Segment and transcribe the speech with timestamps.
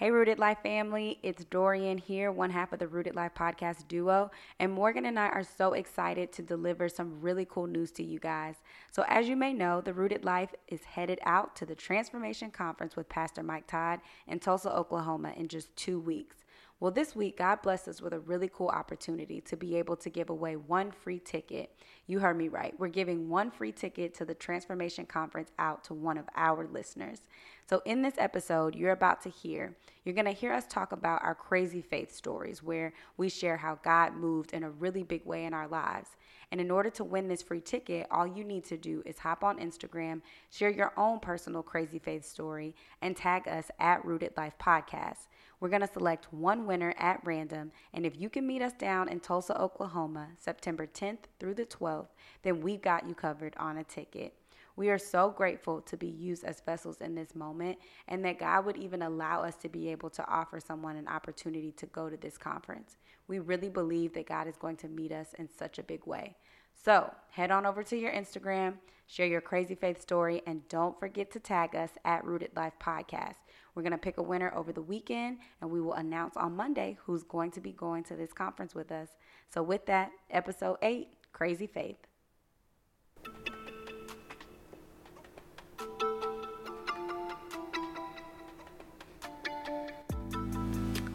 [0.00, 4.30] Hey, Rooted Life family, it's Dorian here, one half of the Rooted Life podcast duo.
[4.58, 8.18] And Morgan and I are so excited to deliver some really cool news to you
[8.18, 8.54] guys.
[8.90, 12.96] So, as you may know, the Rooted Life is headed out to the Transformation Conference
[12.96, 16.36] with Pastor Mike Todd in Tulsa, Oklahoma in just two weeks.
[16.80, 20.08] Well, this week, God blessed us with a really cool opportunity to be able to
[20.08, 21.76] give away one free ticket.
[22.06, 22.72] You heard me right.
[22.78, 27.20] We're giving one free ticket to the Transformation Conference out to one of our listeners.
[27.68, 31.22] So, in this episode, you're about to hear, you're going to hear us talk about
[31.22, 35.44] our crazy faith stories where we share how God moved in a really big way
[35.44, 36.16] in our lives.
[36.50, 39.44] And in order to win this free ticket, all you need to do is hop
[39.44, 44.54] on Instagram, share your own personal crazy faith story, and tag us at Rooted Life
[44.58, 45.28] Podcast.
[45.60, 49.10] We're going to select one winner at random, and if you can meet us down
[49.10, 52.08] in Tulsa, Oklahoma, September 10th through the 12th,
[52.42, 54.34] then we've got you covered on a ticket.
[54.76, 57.78] We are so grateful to be used as vessels in this moment
[58.08, 61.72] and that God would even allow us to be able to offer someone an opportunity
[61.72, 62.96] to go to this conference.
[63.28, 66.36] We really believe that God is going to meet us in such a big way.
[66.82, 68.74] So head on over to your Instagram,
[69.10, 73.34] share your crazy faith story, and don't forget to tag us at Rooted Life Podcast.
[73.74, 76.96] We're going to pick a winner over the weekend, and we will announce on Monday
[77.04, 79.08] who's going to be going to this conference with us.
[79.52, 81.98] So, with that, episode eight Crazy Faith.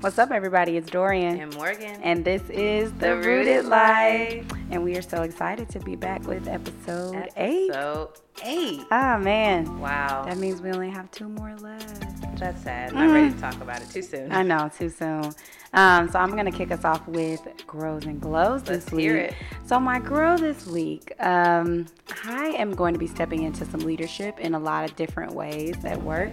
[0.05, 0.77] What's up, everybody?
[0.77, 4.45] It's Dorian and Morgan, and this is the, the Rooted, Rooted Life.
[4.69, 7.71] And we are so excited to be back with episode, episode eight.
[7.71, 8.09] Episode
[8.43, 8.81] eight.
[8.91, 9.79] Oh man!
[9.79, 10.25] Wow.
[10.25, 12.37] That means we only have two more left.
[12.37, 12.93] That's sad.
[12.93, 13.13] Not mm.
[13.15, 14.31] ready to talk about it too soon.
[14.31, 15.33] I know, too soon.
[15.75, 19.33] Um, so I'm gonna kick us off with grows and glows Let's this week.
[19.65, 21.85] So my grow this week, um,
[22.23, 25.75] I am going to be stepping into some leadership in a lot of different ways
[25.83, 26.31] at work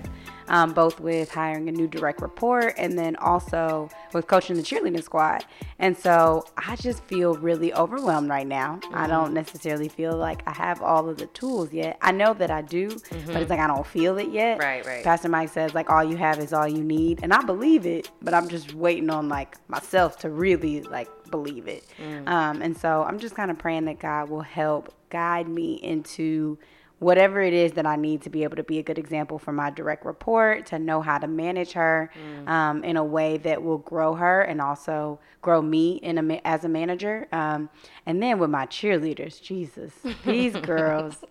[0.49, 5.03] um, both with hiring a new direct report and then also with coaching the cheerleading
[5.03, 5.45] squad.
[5.79, 8.79] And so I just feel really overwhelmed right now.
[8.83, 8.95] Mm-hmm.
[8.95, 11.99] I don't necessarily feel like I have all of the tools yet.
[12.03, 13.33] I know that I do, mm-hmm.
[13.33, 14.59] but it's like I don't feel it yet.
[14.59, 15.03] Right, right.
[15.03, 18.11] Pastor Mike says like all you have is all you need, and I believe it,
[18.21, 21.85] but I'm just waiting on like myself to really like believe it.
[21.99, 22.29] Mm.
[22.29, 26.59] Um, and so I'm just kind of praying that God will help guide me into
[26.99, 29.51] whatever it is that I need to be able to be a good example for
[29.51, 32.49] my direct report, to know how to manage her mm.
[32.49, 36.65] um, in a way that will grow her and also grow me in a, as
[36.65, 37.27] a manager.
[37.33, 37.71] Um,
[38.05, 39.95] and then with my cheerleaders, Jesus,
[40.27, 41.25] these girls,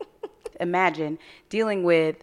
[0.59, 1.19] imagine
[1.49, 2.17] dealing with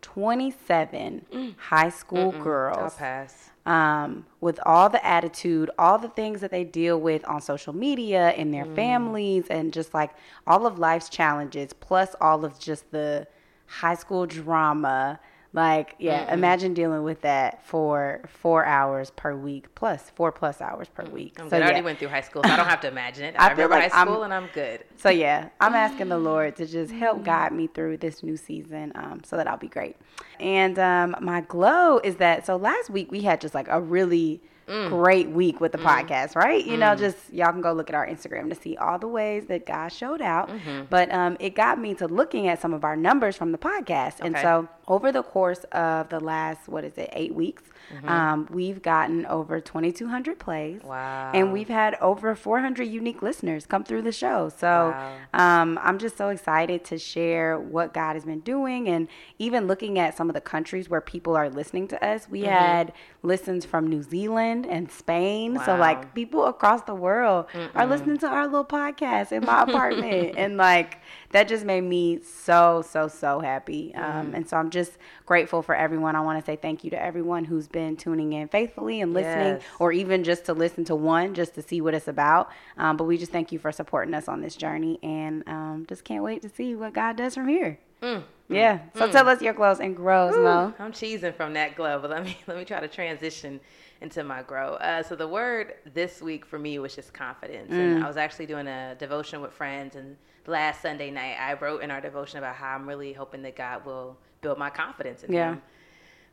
[0.00, 1.54] 27 mm.
[1.58, 2.42] high school Mm-mm.
[2.42, 2.92] girls.
[2.92, 7.40] I'll pass um, with all the attitude, all the things that they deal with on
[7.40, 8.74] social media in their mm.
[8.74, 10.10] families, and just like
[10.46, 13.26] all of life's challenges, plus all of just the
[13.66, 15.18] high school drama
[15.54, 16.32] like, yeah, Mm-mm.
[16.32, 21.38] imagine dealing with that for four hours per week, plus four plus hours per week.
[21.38, 23.36] I'm so, I already went through high school, so I don't have to imagine it.
[23.38, 24.82] I, I remember like high school, I'm, and I'm good.
[24.96, 28.90] So yeah, I'm asking the Lord to just help guide me through this new season,
[28.96, 29.96] um, so that I'll be great.
[30.40, 34.42] And um, my glow is that so last week we had just like a really
[34.66, 34.88] Mm.
[34.88, 35.84] great week with the mm.
[35.84, 36.64] podcast, right?
[36.64, 36.78] You mm.
[36.78, 39.66] know, just y'all can go look at our Instagram to see all the ways that
[39.66, 40.48] God showed out.
[40.48, 40.84] Mm-hmm.
[40.88, 44.20] But um, it got me to looking at some of our numbers from the podcast.
[44.20, 44.28] Okay.
[44.28, 47.62] And so over the course of the last, what is it, eight weeks,
[47.94, 48.08] Mm-hmm.
[48.08, 50.82] Um, we've gotten over 2,200 plays.
[50.82, 51.30] Wow.
[51.34, 54.48] And we've had over 400 unique listeners come through the show.
[54.48, 55.16] So wow.
[55.34, 59.98] um, I'm just so excited to share what God has been doing and even looking
[59.98, 62.28] at some of the countries where people are listening to us.
[62.28, 62.50] We mm-hmm.
[62.50, 65.54] had listens from New Zealand and Spain.
[65.54, 65.66] Wow.
[65.66, 67.70] So, like, people across the world Mm-mm.
[67.74, 70.34] are listening to our little podcast in my apartment.
[70.36, 70.98] and, like,
[71.34, 74.34] that just made me so so so happy um, mm.
[74.34, 74.92] and so i'm just
[75.26, 78.48] grateful for everyone i want to say thank you to everyone who's been tuning in
[78.48, 79.62] faithfully and listening yes.
[79.78, 83.04] or even just to listen to one just to see what it's about um, but
[83.04, 86.42] we just thank you for supporting us on this journey and um, just can't wait
[86.42, 88.22] to see what god does from here mm.
[88.48, 89.12] yeah so mm.
[89.12, 92.24] tell us your glows and grows Ooh, mo i'm cheesing from that glow but let
[92.24, 93.60] me let me try to transition
[94.04, 94.74] into my grow.
[94.74, 97.72] Uh, so the word this week for me was just confidence.
[97.72, 97.96] Mm.
[97.96, 100.16] And I was actually doing a devotion with friends, and
[100.46, 103.84] last Sunday night I wrote in our devotion about how I'm really hoping that God
[103.84, 105.52] will build my confidence in yeah.
[105.54, 105.62] Him.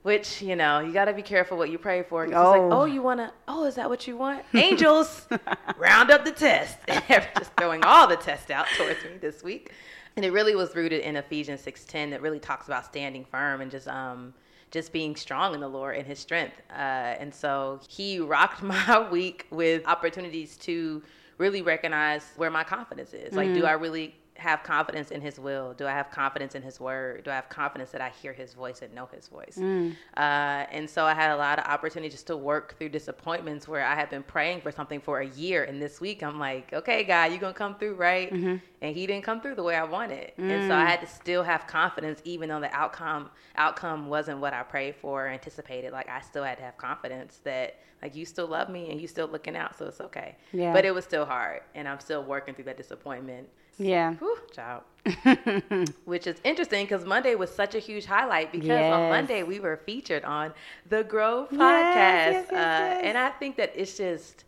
[0.03, 2.23] Which you know you got to be careful what you pray for.
[2.23, 2.25] Oh.
[2.25, 3.31] It's like, oh, you wanna?
[3.47, 4.43] Oh, is that what you want?
[4.53, 5.27] Angels,
[5.77, 6.77] round up the test.
[6.87, 9.71] just throwing all the tests out towards me this week,
[10.15, 13.61] and it really was rooted in Ephesians six ten that really talks about standing firm
[13.61, 14.33] and just um
[14.71, 16.59] just being strong in the Lord and His strength.
[16.71, 16.73] Uh,
[17.19, 21.03] and so He rocked my week with opportunities to
[21.37, 23.33] really recognize where my confidence is.
[23.33, 23.59] Like, mm-hmm.
[23.59, 25.73] do I really have confidence in his will?
[25.73, 27.23] Do I have confidence in his word?
[27.23, 29.57] Do I have confidence that I hear his voice and know his voice?
[29.57, 29.95] Mm.
[30.17, 33.95] Uh, and so I had a lot of opportunities to work through disappointments where I
[33.95, 35.63] had been praying for something for a year.
[35.63, 38.33] And this week I'm like, okay, God, you're going to come through, right?
[38.33, 38.55] Mm-hmm.
[38.81, 40.31] And he didn't come through the way I wanted.
[40.39, 40.49] Mm.
[40.49, 40.87] And so I mm.
[40.87, 45.25] had to still have confidence, even though the outcome outcome wasn't what I prayed for
[45.25, 45.91] or anticipated.
[45.91, 49.07] Like I still had to have confidence that like you still love me and you
[49.07, 50.35] still looking out, so it's okay.
[50.51, 50.73] Yeah.
[50.73, 53.47] But it was still hard, and I'm still working through that disappointment.
[53.81, 54.13] Yeah.
[54.15, 54.83] Whew, child.
[56.05, 58.93] Which is interesting because Monday was such a huge highlight because yes.
[58.93, 60.53] on Monday we were featured on
[60.87, 64.43] the Grove podcast, yes, yes, uh, and I think that it's just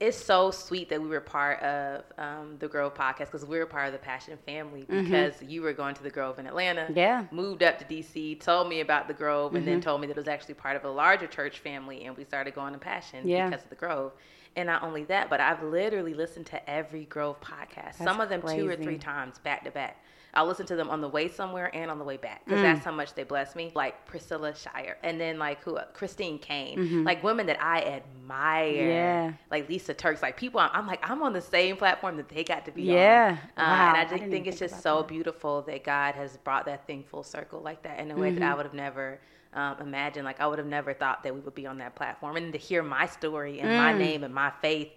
[0.00, 3.66] it's so sweet that we were part of um, the Grove podcast because we were
[3.66, 5.04] part of the Passion family mm-hmm.
[5.04, 5.48] because mm-hmm.
[5.48, 6.88] you were going to the Grove in Atlanta.
[6.94, 7.24] Yeah.
[7.30, 9.56] Moved up to DC, told me about the Grove, mm-hmm.
[9.58, 9.88] and then mm-hmm.
[9.88, 12.54] told me that it was actually part of a larger church family, and we started
[12.54, 13.48] going to Passion yeah.
[13.48, 14.12] because of the Grove.
[14.56, 18.28] And not only that, but I've literally listened to every Grove podcast, That's some of
[18.28, 18.58] them crazy.
[18.58, 19.96] two or three times back to back.
[20.34, 22.62] I'll listen to them on the way somewhere and on the way back because mm.
[22.62, 23.70] that's how much they bless me.
[23.74, 25.78] Like Priscilla Shirer, and then like who?
[25.92, 27.02] Christine Caine, mm-hmm.
[27.04, 28.88] like women that I admire.
[28.88, 29.32] Yeah.
[29.50, 30.60] Like Lysa TerKeurst, like people.
[30.60, 33.38] I'm, I'm, like I'm on the same platform that they got to be yeah.
[33.56, 33.64] on.
[33.64, 33.88] Uh, wow.
[33.88, 35.08] And I just I think it's just so that.
[35.08, 38.40] beautiful that God has brought that thing full circle like that in a way mm-hmm.
[38.40, 39.20] that I would have never.
[39.54, 42.36] Um, imagine like I would have never thought that we would be on that platform
[42.36, 43.76] and to hear my story and mm.
[43.76, 44.90] my name and my faith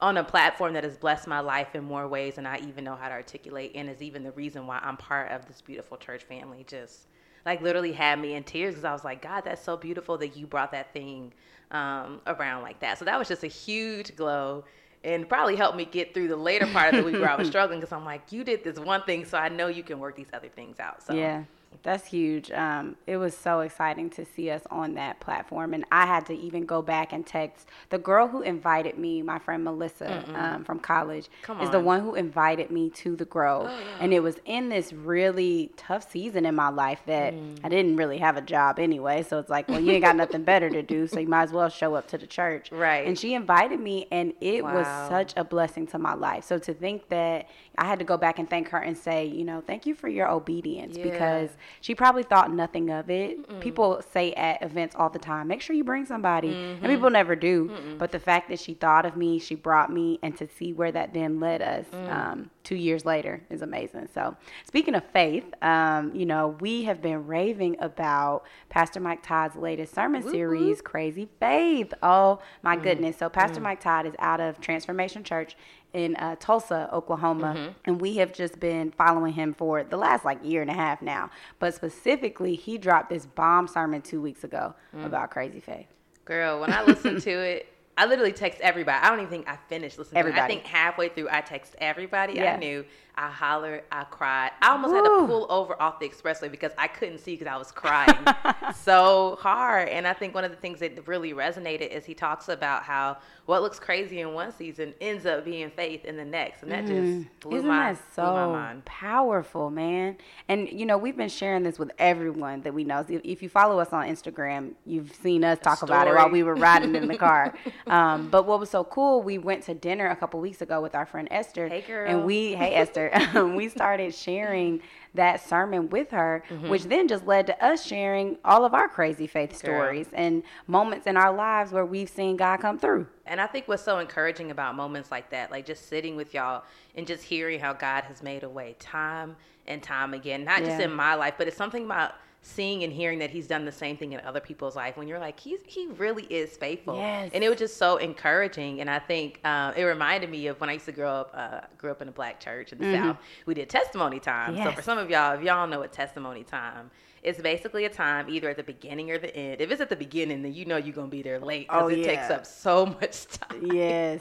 [0.00, 2.96] on a platform that has blessed my life in more ways than I even know
[2.96, 6.24] how to articulate, and is even the reason why I'm part of this beautiful church
[6.24, 6.64] family.
[6.66, 7.06] Just
[7.46, 10.36] like literally had me in tears because I was like, God, that's so beautiful that
[10.36, 11.32] you brought that thing
[11.70, 12.98] um, around like that.
[12.98, 14.64] So that was just a huge glow
[15.02, 17.48] and probably helped me get through the later part of the week where I was
[17.48, 20.16] struggling because I'm like, you did this one thing, so I know you can work
[20.16, 21.02] these other things out.
[21.02, 21.44] So yeah.
[21.82, 22.50] That's huge.
[22.50, 25.72] Um, it was so exciting to see us on that platform.
[25.72, 29.38] And I had to even go back and text the girl who invited me, my
[29.38, 31.28] friend Melissa um, from college,
[31.62, 33.68] is the one who invited me to the Grove.
[33.70, 33.84] Oh, yeah.
[34.00, 37.58] And it was in this really tough season in my life that mm.
[37.64, 39.22] I didn't really have a job anyway.
[39.22, 41.06] So it's like, well, you ain't got nothing better to do.
[41.06, 42.70] So you might as well show up to the church.
[42.70, 43.06] Right.
[43.06, 44.74] And she invited me, and it wow.
[44.74, 46.44] was such a blessing to my life.
[46.44, 49.44] So to think that I had to go back and thank her and say, you
[49.44, 51.04] know, thank you for your obedience yeah.
[51.04, 51.50] because
[51.80, 53.48] she probably thought nothing of it.
[53.48, 53.60] Mm-mm.
[53.60, 56.48] People say at events all the time, make sure you bring somebody.
[56.48, 56.84] Mm-hmm.
[56.84, 57.68] And people never do.
[57.68, 57.98] Mm-mm.
[57.98, 60.92] But the fact that she thought of me, she brought me, and to see where
[60.92, 62.12] that then led us mm.
[62.12, 64.08] um, two years later is amazing.
[64.14, 69.56] So, speaking of faith, um, you know, we have been raving about Pastor Mike Todd's
[69.56, 71.92] latest sermon series, Crazy Faith.
[72.02, 72.82] Oh, my mm.
[72.82, 73.16] goodness.
[73.16, 73.64] So, Pastor mm.
[73.64, 75.56] Mike Todd is out of Transformation Church
[75.92, 77.72] in uh, Tulsa, Oklahoma, mm-hmm.
[77.84, 81.02] and we have just been following him for the last like year and a half
[81.02, 81.30] now.
[81.58, 85.04] But specifically, he dropped this bomb sermon two weeks ago mm.
[85.04, 85.86] about crazy faith.
[86.24, 88.98] Girl, when I listened to it, I literally text everybody.
[89.04, 90.20] I don't even think I finished listening.
[90.20, 90.42] Everybody.
[90.42, 92.54] I think halfway through, I text everybody yeah.
[92.54, 92.84] I knew
[93.20, 94.52] I hollered, I cried.
[94.62, 97.58] I almost had to pull over off the expressway because I couldn't see because I
[97.58, 98.16] was crying
[98.74, 99.90] so hard.
[99.90, 103.18] And I think one of the things that really resonated is he talks about how
[103.44, 106.84] what looks crazy in one season ends up being faith in the next, and that
[106.84, 106.86] mm.
[107.24, 108.84] just blew Isn't my, that so blew my mind.
[108.84, 110.16] powerful, man.
[110.48, 113.04] And you know we've been sharing this with everyone that we know.
[113.06, 116.42] If, if you follow us on Instagram, you've seen us talk about it while we
[116.42, 117.54] were riding in the car.
[117.86, 120.94] Um, but what was so cool, we went to dinner a couple weeks ago with
[120.94, 121.66] our friend Esther.
[121.66, 122.08] Hey, girl.
[122.08, 123.09] And we, hey Esther.
[123.56, 124.80] we started sharing
[125.14, 126.68] that sermon with her, mm-hmm.
[126.68, 130.20] which then just led to us sharing all of our crazy faith stories Girl.
[130.20, 133.06] and moments in our lives where we've seen God come through.
[133.26, 136.64] And I think what's so encouraging about moments like that, like just sitting with y'all
[136.94, 139.36] and just hearing how God has made a way time
[139.66, 140.68] and time again, not yeah.
[140.68, 143.72] just in my life, but it's something about seeing and hearing that he's done the
[143.72, 147.30] same thing in other people's life when you're like he's he really is faithful yes.
[147.34, 150.70] and it was just so encouraging and i think uh, it reminded me of when
[150.70, 153.08] i used to grow up uh, grew up in a black church in the mm-hmm.
[153.08, 154.66] south we did testimony time yes.
[154.66, 156.90] so for some of y'all if y'all know what testimony time
[157.22, 159.60] it's basically a time either at the beginning or the end.
[159.60, 161.88] If it's at the beginning, then you know you're gonna be there late because oh,
[161.88, 162.04] it yeah.
[162.04, 163.66] takes up so much time.
[163.72, 164.20] Yes.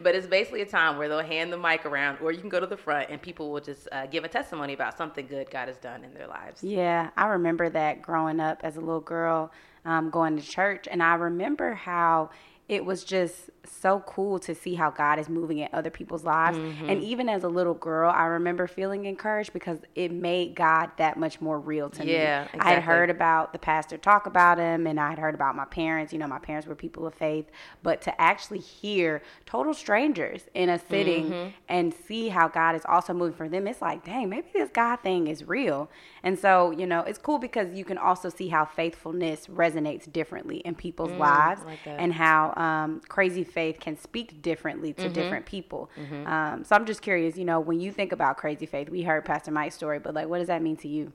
[0.00, 2.60] but it's basically a time where they'll hand the mic around, or you can go
[2.60, 5.68] to the front and people will just uh, give a testimony about something good God
[5.68, 6.62] has done in their lives.
[6.62, 9.50] Yeah, I remember that growing up as a little girl,
[9.84, 12.30] um, going to church, and I remember how
[12.68, 16.58] it was just so cool to see how God is moving in other people's lives.
[16.58, 16.88] Mm-hmm.
[16.88, 21.16] And even as a little girl, I remember feeling encouraged because it made God that
[21.16, 22.12] much more real to yeah, me.
[22.12, 22.60] Yeah, exactly.
[22.60, 25.64] I had heard about the pastor talk about him and I had heard about my
[25.64, 26.12] parents.
[26.12, 27.46] You know, my parents were people of faith.
[27.82, 31.48] But to actually hear total strangers in a sitting mm-hmm.
[31.68, 34.96] and see how God is also moving for them, it's like, dang, maybe this God
[34.96, 35.88] thing is real.
[36.26, 40.56] And so, you know, it's cool because you can also see how faithfulness resonates differently
[40.56, 45.12] in people's mm, lives like and how um, crazy faith can speak differently to mm-hmm.
[45.12, 45.88] different people.
[45.96, 46.26] Mm-hmm.
[46.26, 49.24] Um, so I'm just curious, you know, when you think about crazy faith, we heard
[49.24, 51.12] Pastor Mike's story, but like, what does that mean to you?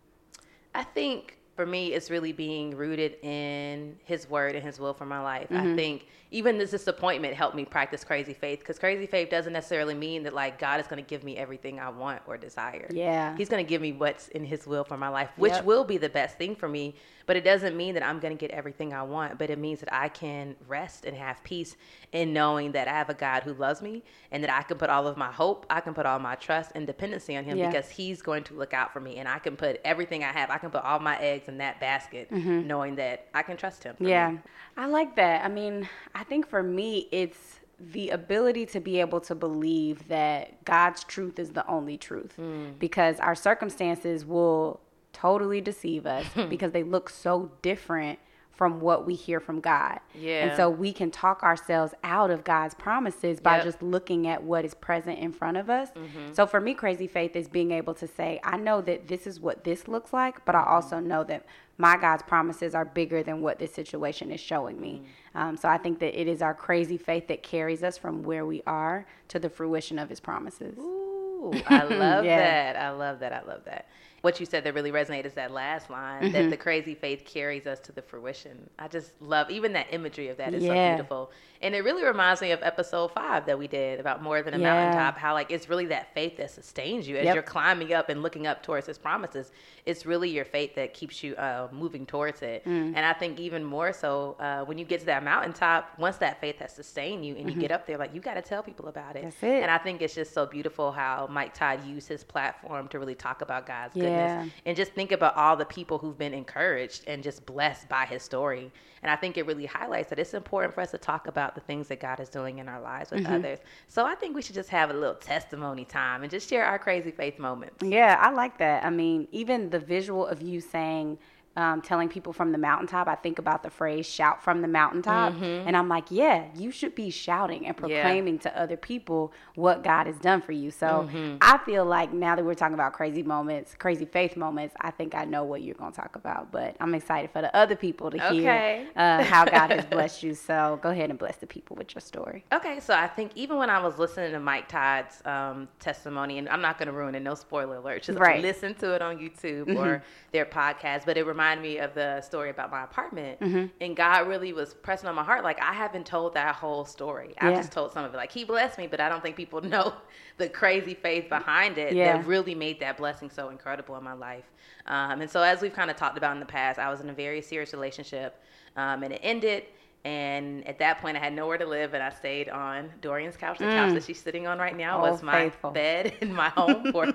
[0.73, 5.05] I think for me, it's really being rooted in His Word and His will for
[5.05, 5.49] my life.
[5.49, 5.73] Mm-hmm.
[5.73, 9.93] I think even this disappointment helped me practice crazy faith because crazy faith doesn't necessarily
[9.93, 12.87] mean that like God is going to give me everything I want or desire.
[12.89, 15.65] Yeah, He's going to give me what's in His will for my life, which yep.
[15.65, 16.95] will be the best thing for me.
[17.31, 19.37] But it doesn't mean that I'm going to get everything I want.
[19.37, 21.77] But it means that I can rest and have peace
[22.11, 24.89] in knowing that I have a God who loves me and that I can put
[24.89, 27.67] all of my hope, I can put all my trust and dependency on Him yeah.
[27.67, 30.49] because He's going to look out for me, and I can put everything I have,
[30.49, 32.67] I can put all my eggs in that basket, mm-hmm.
[32.67, 33.95] knowing that I can trust Him.
[34.01, 34.39] Yeah, me.
[34.75, 35.45] I like that.
[35.45, 40.65] I mean, I think for me, it's the ability to be able to believe that
[40.65, 42.77] God's truth is the only truth mm.
[42.77, 44.81] because our circumstances will
[45.21, 48.19] totally deceive us because they look so different
[48.61, 49.99] from what we hear from God.
[50.13, 50.45] Yeah.
[50.45, 53.63] And so we can talk ourselves out of God's promises by yep.
[53.63, 55.89] just looking at what is present in front of us.
[55.89, 56.33] Mm-hmm.
[56.33, 59.39] So for me, crazy faith is being able to say, I know that this is
[59.39, 61.45] what this looks like, but I also know that
[61.79, 65.01] my God's promises are bigger than what this situation is showing me.
[65.01, 65.37] Mm-hmm.
[65.39, 68.45] Um, so I think that it is our crazy faith that carries us from where
[68.45, 70.77] we are to the fruition of his promises.
[70.77, 72.37] Ooh, I love yeah.
[72.37, 72.75] that.
[72.75, 73.33] I love that.
[73.33, 73.87] I love that
[74.21, 76.33] what you said that really resonated is that last line mm-hmm.
[76.33, 78.69] that the crazy faith carries us to the fruition.
[78.77, 80.69] I just love even that imagery of that is yeah.
[80.69, 81.31] so beautiful.
[81.63, 84.57] And it really reminds me of episode five that we did about more than a
[84.57, 84.73] yeah.
[84.73, 87.35] mountaintop, how like it's really that faith that sustains you as yep.
[87.35, 89.51] you're climbing up and looking up towards his promises.
[89.85, 92.65] It's really your faith that keeps you uh, moving towards it.
[92.65, 92.93] Mm.
[92.95, 96.41] And I think even more so uh, when you get to that mountaintop, once that
[96.41, 97.55] faith has sustained you and mm-hmm.
[97.55, 99.23] you get up there, like you got to tell people about it.
[99.23, 99.61] That's it.
[99.61, 103.15] And I think it's just so beautiful how Mike Todd used his platform to really
[103.15, 104.10] talk about God's yeah.
[104.11, 108.05] Goodness and just think about all the people who've been encouraged and just blessed by
[108.05, 108.71] his story.
[109.03, 111.61] And I think it really highlights that it's important for us to talk about the
[111.61, 113.33] things that God is doing in our lives with mm-hmm.
[113.33, 113.59] others.
[113.87, 116.77] So I think we should just have a little testimony time and just share our
[116.77, 117.83] crazy faith moments.
[117.83, 118.83] Yeah, I like that.
[118.83, 121.17] I mean, even the visual of you saying,
[121.57, 125.33] um, telling people from the mountaintop, I think about the phrase shout from the mountaintop.
[125.33, 125.67] Mm-hmm.
[125.67, 128.51] And I'm like, yeah, you should be shouting and proclaiming yeah.
[128.51, 130.71] to other people what God has done for you.
[130.71, 131.37] So mm-hmm.
[131.41, 135.13] I feel like now that we're talking about crazy moments, crazy faith moments, I think
[135.13, 136.51] I know what you're going to talk about.
[136.51, 140.33] But I'm excited for the other people to hear uh, how God has blessed you.
[140.33, 142.45] So go ahead and bless the people with your story.
[142.53, 142.79] Okay.
[142.79, 146.61] So I think even when I was listening to Mike Todd's um, testimony, and I'm
[146.61, 148.41] not going to ruin it, no spoiler alert, just right.
[148.41, 149.77] listen to it on YouTube mm-hmm.
[149.77, 153.39] or their podcast, but it reminds reminded me of the story about my apartment.
[153.39, 153.65] Mm-hmm.
[153.81, 155.43] And God really was pressing on my heart.
[155.43, 157.33] Like, I haven't told that whole story.
[157.39, 158.17] I've just told some of it.
[158.17, 159.93] Like, He blessed me, but I don't think people know
[160.37, 162.17] the crazy faith behind it yeah.
[162.17, 164.45] that really made that blessing so incredible in my life.
[164.85, 167.09] Um, and so, as we've kind of talked about in the past, I was in
[167.09, 168.41] a very serious relationship
[168.75, 169.65] um, and it ended.
[170.03, 173.59] And at that point, I had nowhere to live, and I stayed on Dorian's couch.
[173.59, 173.75] The mm.
[173.75, 175.69] couch that she's sitting on right now oh, was my faithful.
[175.69, 177.13] bed in my home for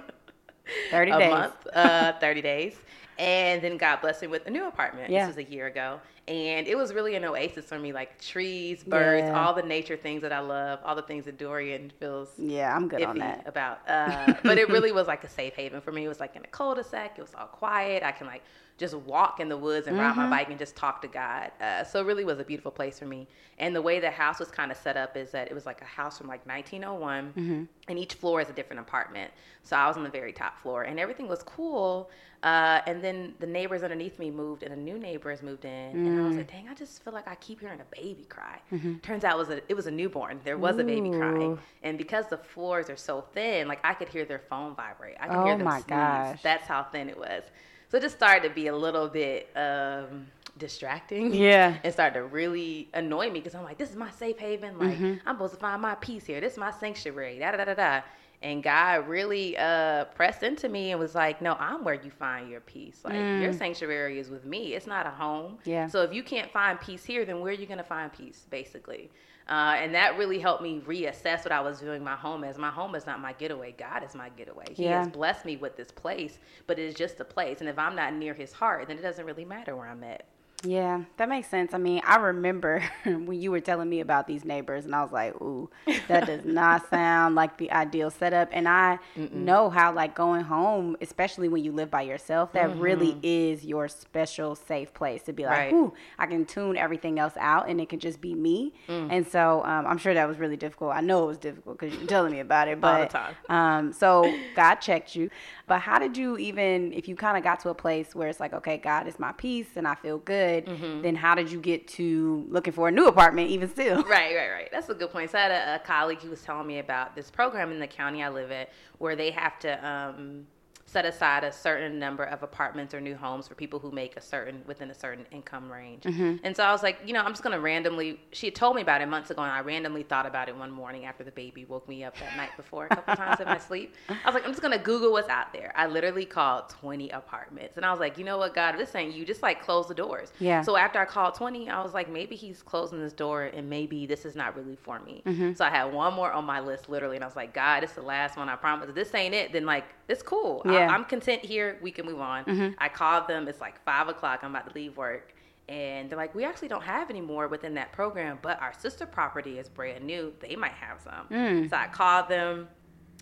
[0.92, 1.30] 30 a days.
[1.30, 2.76] month, uh, 30 days.
[3.18, 5.10] And then God blessed me with a new apartment.
[5.10, 5.26] Yeah.
[5.26, 6.00] This was a year ago.
[6.28, 9.40] And it was really an oasis for me, like trees, birds, yeah.
[9.40, 12.88] all the nature things that I love, all the things that Dorian feels yeah, I'm
[12.88, 13.78] good on that about.
[13.88, 16.04] Uh, but it really was like a safe haven for me.
[16.04, 17.16] It was like in a cul-de-sac.
[17.16, 18.02] It was all quiet.
[18.02, 18.42] I can like
[18.78, 20.06] just walk in the woods and mm-hmm.
[20.06, 20.30] ride my mm-hmm.
[20.30, 21.50] bike and just talk to God.
[21.60, 23.26] Uh, so it really was a beautiful place for me.
[23.58, 25.80] And the way the house was kind of set up is that it was like
[25.80, 27.64] a house from like 1901, mm-hmm.
[27.88, 29.30] and each floor is a different apartment.
[29.62, 32.10] So I was on the very top floor, and everything was cool.
[32.42, 35.70] Uh, and then the neighbors underneath me moved, and a new neighbor has moved in,
[35.70, 36.06] mm.
[36.06, 36.38] and I was mm.
[36.38, 38.96] like, "Dang, I just feel like I keep hearing a baby cry." Mm-hmm.
[38.98, 40.40] Turns out it was a it was a newborn.
[40.44, 40.80] There was Ooh.
[40.80, 44.38] a baby crying, and because the floors are so thin, like I could hear their
[44.38, 45.16] phone vibrate.
[45.18, 45.86] I could oh hear them my sneeze.
[45.86, 46.42] gosh.
[46.42, 47.42] That's how thin it was.
[47.88, 50.26] So it just started to be a little bit um,
[50.58, 51.32] distracting.
[51.46, 51.76] Yeah.
[51.84, 54.78] And started to really annoy me because I'm like, this is my safe haven.
[54.78, 55.14] Like, mm-hmm.
[55.26, 56.40] I'm supposed to find my peace here.
[56.40, 57.38] This is my sanctuary.
[57.38, 58.00] Da da da da da.
[58.42, 62.50] And God really uh, pressed into me and was like, no, I'm where you find
[62.50, 63.00] your peace.
[63.02, 63.42] Like, mm.
[63.42, 64.74] your sanctuary is with me.
[64.74, 65.58] It's not a home.
[65.64, 65.88] Yeah.
[65.88, 68.46] So if you can't find peace here, then where are you going to find peace,
[68.50, 69.10] basically?
[69.48, 72.58] Uh, and that really helped me reassess what I was viewing my home as.
[72.58, 73.74] My home is not my getaway.
[73.78, 74.66] God is my getaway.
[74.72, 74.98] He yeah.
[74.98, 77.60] has blessed me with this place, but it is just a place.
[77.60, 80.24] And if I'm not near his heart, then it doesn't really matter where I'm at.
[80.64, 81.74] Yeah, that makes sense.
[81.74, 85.12] I mean, I remember when you were telling me about these neighbors, and I was
[85.12, 85.68] like, "Ooh,
[86.08, 89.32] that does not sound like the ideal setup." And I Mm-mm.
[89.32, 92.80] know how, like, going home, especially when you live by yourself, that mm-hmm.
[92.80, 95.72] really is your special safe place to be like, right.
[95.72, 99.08] "Ooh, I can tune everything else out, and it can just be me." Mm.
[99.10, 100.94] And so, um, I'm sure that was really difficult.
[100.94, 103.34] I know it was difficult because you're telling me about it, but all the time.
[103.48, 105.30] Um, so God checked you,
[105.66, 108.40] but how did you even, if you kind of got to a place where it's
[108.40, 111.60] like, "Okay, God is my peace, and I feel good." Good, then how did you
[111.60, 114.02] get to looking for a new apartment even still?
[114.16, 114.68] Right, right, right.
[114.72, 115.30] That's a good point.
[115.30, 117.86] So I had a, a colleague who was telling me about this program in the
[117.86, 120.46] county I live at where they have to um,
[120.88, 124.20] set aside a certain number of apartments or new homes for people who make a
[124.20, 126.04] certain within a certain income range.
[126.04, 126.36] Mm-hmm.
[126.44, 128.20] And so I was like, you know, I'm just gonna randomly.
[128.30, 130.70] She had told me about it months ago, and I randomly thought about it one
[130.70, 133.58] morning after the baby woke me up that night before a couple times in my
[133.58, 133.96] sleep.
[134.08, 135.72] I was like, I'm just gonna Google what's out there.
[135.74, 139.12] I literally called 20 apartments, and I was like, you know what, God, this ain't
[139.12, 139.24] you.
[139.24, 140.32] Just like close the doors.
[140.38, 140.62] Yeah.
[140.62, 144.06] So after I called 20, I was like, maybe he's closing this door, and maybe
[144.06, 145.22] this is not really for me.
[145.26, 145.54] Mm-hmm.
[145.54, 147.90] So I had one more on my list, literally, and I was like, God, this
[147.90, 148.48] is the last one.
[148.48, 148.88] I promise.
[148.88, 150.62] If this ain't it, then like it's cool.
[150.64, 150.88] I- Yeah.
[150.88, 151.78] I'm content here.
[151.82, 152.44] We can move on.
[152.78, 153.48] I called them.
[153.48, 154.40] It's like five o'clock.
[154.42, 155.32] I'm about to leave work.
[155.68, 159.04] And they're like, we actually don't have any more within that program, but our sister
[159.04, 160.32] property is brand new.
[160.38, 161.26] They might have some.
[161.68, 162.68] So I called them.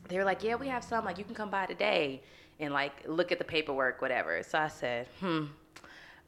[0.08, 1.06] They were like, yeah, we have some.
[1.06, 2.22] Like, you can come by today
[2.60, 4.42] and like look at the paperwork, whatever.
[4.42, 5.44] So I said, hmm,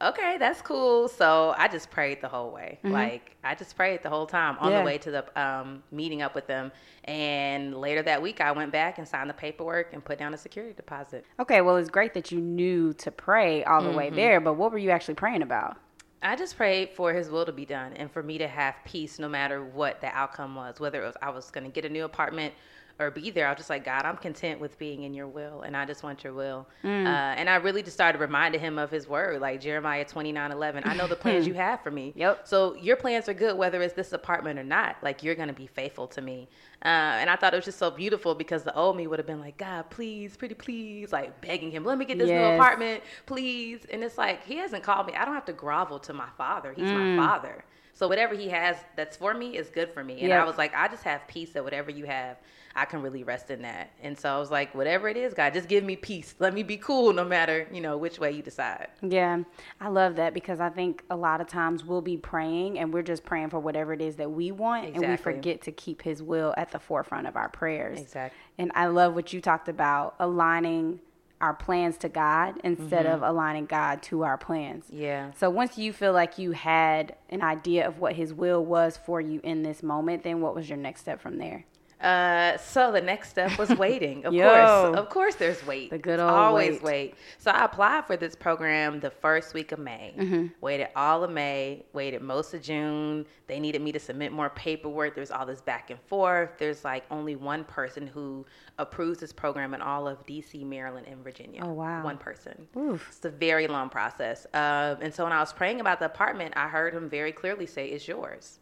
[0.00, 1.08] okay, that's cool.
[1.08, 2.78] So I just prayed the whole way.
[2.84, 4.80] Like, I just prayed the whole time on Yeah.
[4.80, 6.72] the way to the um, meeting up with them.
[7.04, 10.36] And later that week, I went back and signed the paperwork and put down a
[10.38, 11.24] security deposit.
[11.40, 14.72] Okay, well, it's great that you knew to pray all the way there, but what
[14.72, 15.76] were you actually praying about?
[16.22, 19.18] I just prayed for his will to be done and for me to have peace
[19.18, 21.88] no matter what the outcome was, whether it was I was going to get a
[21.88, 22.54] new apartment
[22.98, 23.46] or be there.
[23.46, 26.02] I was just like, God, I'm content with being in your will and I just
[26.02, 26.66] want your will.
[26.82, 30.82] Uh, and I really just started reminding him of his word, like Jeremiah 29 11.
[30.86, 32.12] I know the plans you have for me.
[32.16, 32.48] Yep.
[32.48, 34.96] So your plans are good, whether it's this apartment or not.
[35.02, 36.48] Like you're going to be faithful to me.
[36.84, 39.26] Uh, and I thought it was just so beautiful because the old me would have
[39.26, 43.02] been like, God, please, pretty please, like begging him, let me get this new apartment,
[43.26, 43.80] please.
[43.92, 45.14] And it's like, he hasn't called me.
[45.14, 46.72] I don't have to grovel to my father.
[46.72, 47.16] He's Mm.
[47.16, 47.64] my father.
[47.94, 50.20] So whatever he has that's for me is good for me.
[50.20, 50.42] And Yep.
[50.42, 52.36] I was like, I just have peace that whatever you have,
[52.76, 53.90] I can really rest in that.
[54.02, 56.34] And so I was like, whatever it is, God, just give me peace.
[56.38, 58.88] Let me be cool no matter, you know, which way you decide.
[59.02, 59.42] Yeah,
[59.80, 63.02] I love that because I think a lot of times we'll be praying and we're
[63.02, 66.22] just praying for whatever it is that we want and we forget to keep his
[66.22, 68.00] will at the forefront of our prayers.
[68.00, 68.38] Exactly.
[68.58, 71.00] And I love what you talked about aligning
[71.40, 73.14] our plans to God instead mm-hmm.
[73.14, 74.86] of aligning God to our plans.
[74.90, 75.32] Yeah.
[75.32, 79.20] So once you feel like you had an idea of what his will was for
[79.20, 81.64] you in this moment, then what was your next step from there?
[82.00, 84.24] Uh, so the next step was waiting.
[84.26, 85.90] Of course, of course, there's wait.
[85.90, 86.82] The good It's old always wait.
[86.82, 87.14] wait.
[87.38, 90.14] So I applied for this program the first week of May.
[90.18, 90.46] Mm-hmm.
[90.60, 91.86] Waited all of May.
[91.94, 93.24] Waited most of June.
[93.46, 95.14] They needed me to submit more paperwork.
[95.14, 96.50] There's all this back and forth.
[96.58, 98.44] There's like only one person who
[98.78, 101.62] approves this program in all of D.C., Maryland, and Virginia.
[101.64, 102.04] Oh, wow.
[102.04, 102.66] One person.
[102.76, 103.06] Oof.
[103.08, 104.46] It's a very long process.
[104.52, 107.66] Um, and so when I was praying about the apartment, I heard him very clearly
[107.66, 108.58] say, "It's yours."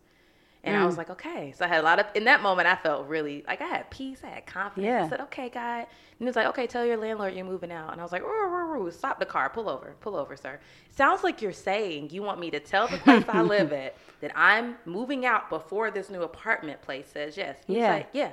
[0.64, 0.80] And Mm.
[0.80, 1.52] I was like, okay.
[1.56, 3.90] So I had a lot of, in that moment, I felt really, like I had
[3.90, 4.86] peace, I had confidence.
[4.86, 5.04] Yeah.
[5.04, 5.80] I said, okay, God.
[5.80, 5.86] And
[6.18, 7.92] he was like, okay, tell your landlord you're moving out.
[7.92, 8.90] And I was like, "Roo, roo, roo.
[8.90, 10.58] stop the car, pull over, pull over, sir.
[10.90, 14.32] Sounds like you're saying you want me to tell the place I live at that
[14.34, 17.58] I'm moving out before this new apartment place says yes.
[17.66, 17.92] Yeah.
[17.92, 18.30] like, yeah.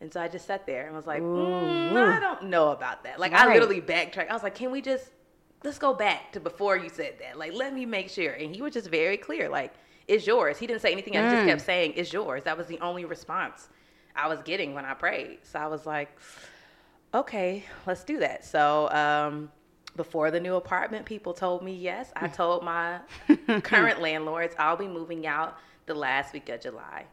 [0.00, 1.96] And so I just sat there and was like, mm.
[1.96, 3.18] I don't know about that.
[3.18, 4.30] Like, I literally backtracked.
[4.30, 5.08] I was like, can we just,
[5.62, 7.38] let's go back to before you said that.
[7.38, 8.32] Like, let me make sure.
[8.32, 9.72] And he was just very clear, like,
[10.08, 10.58] it's yours.
[10.58, 11.16] He didn't say anything.
[11.16, 11.30] I Mm.
[11.30, 12.44] just kept saying, it's yours.
[12.44, 13.68] That was the only response
[14.14, 15.38] I was getting when I prayed.
[15.44, 16.16] So I was like,
[17.12, 18.44] okay, let's do that.
[18.44, 19.50] So, um,
[19.96, 22.12] before the new apartment, people told me yes.
[22.16, 22.98] I told my
[23.62, 27.04] current landlords I'll be moving out the last week of July.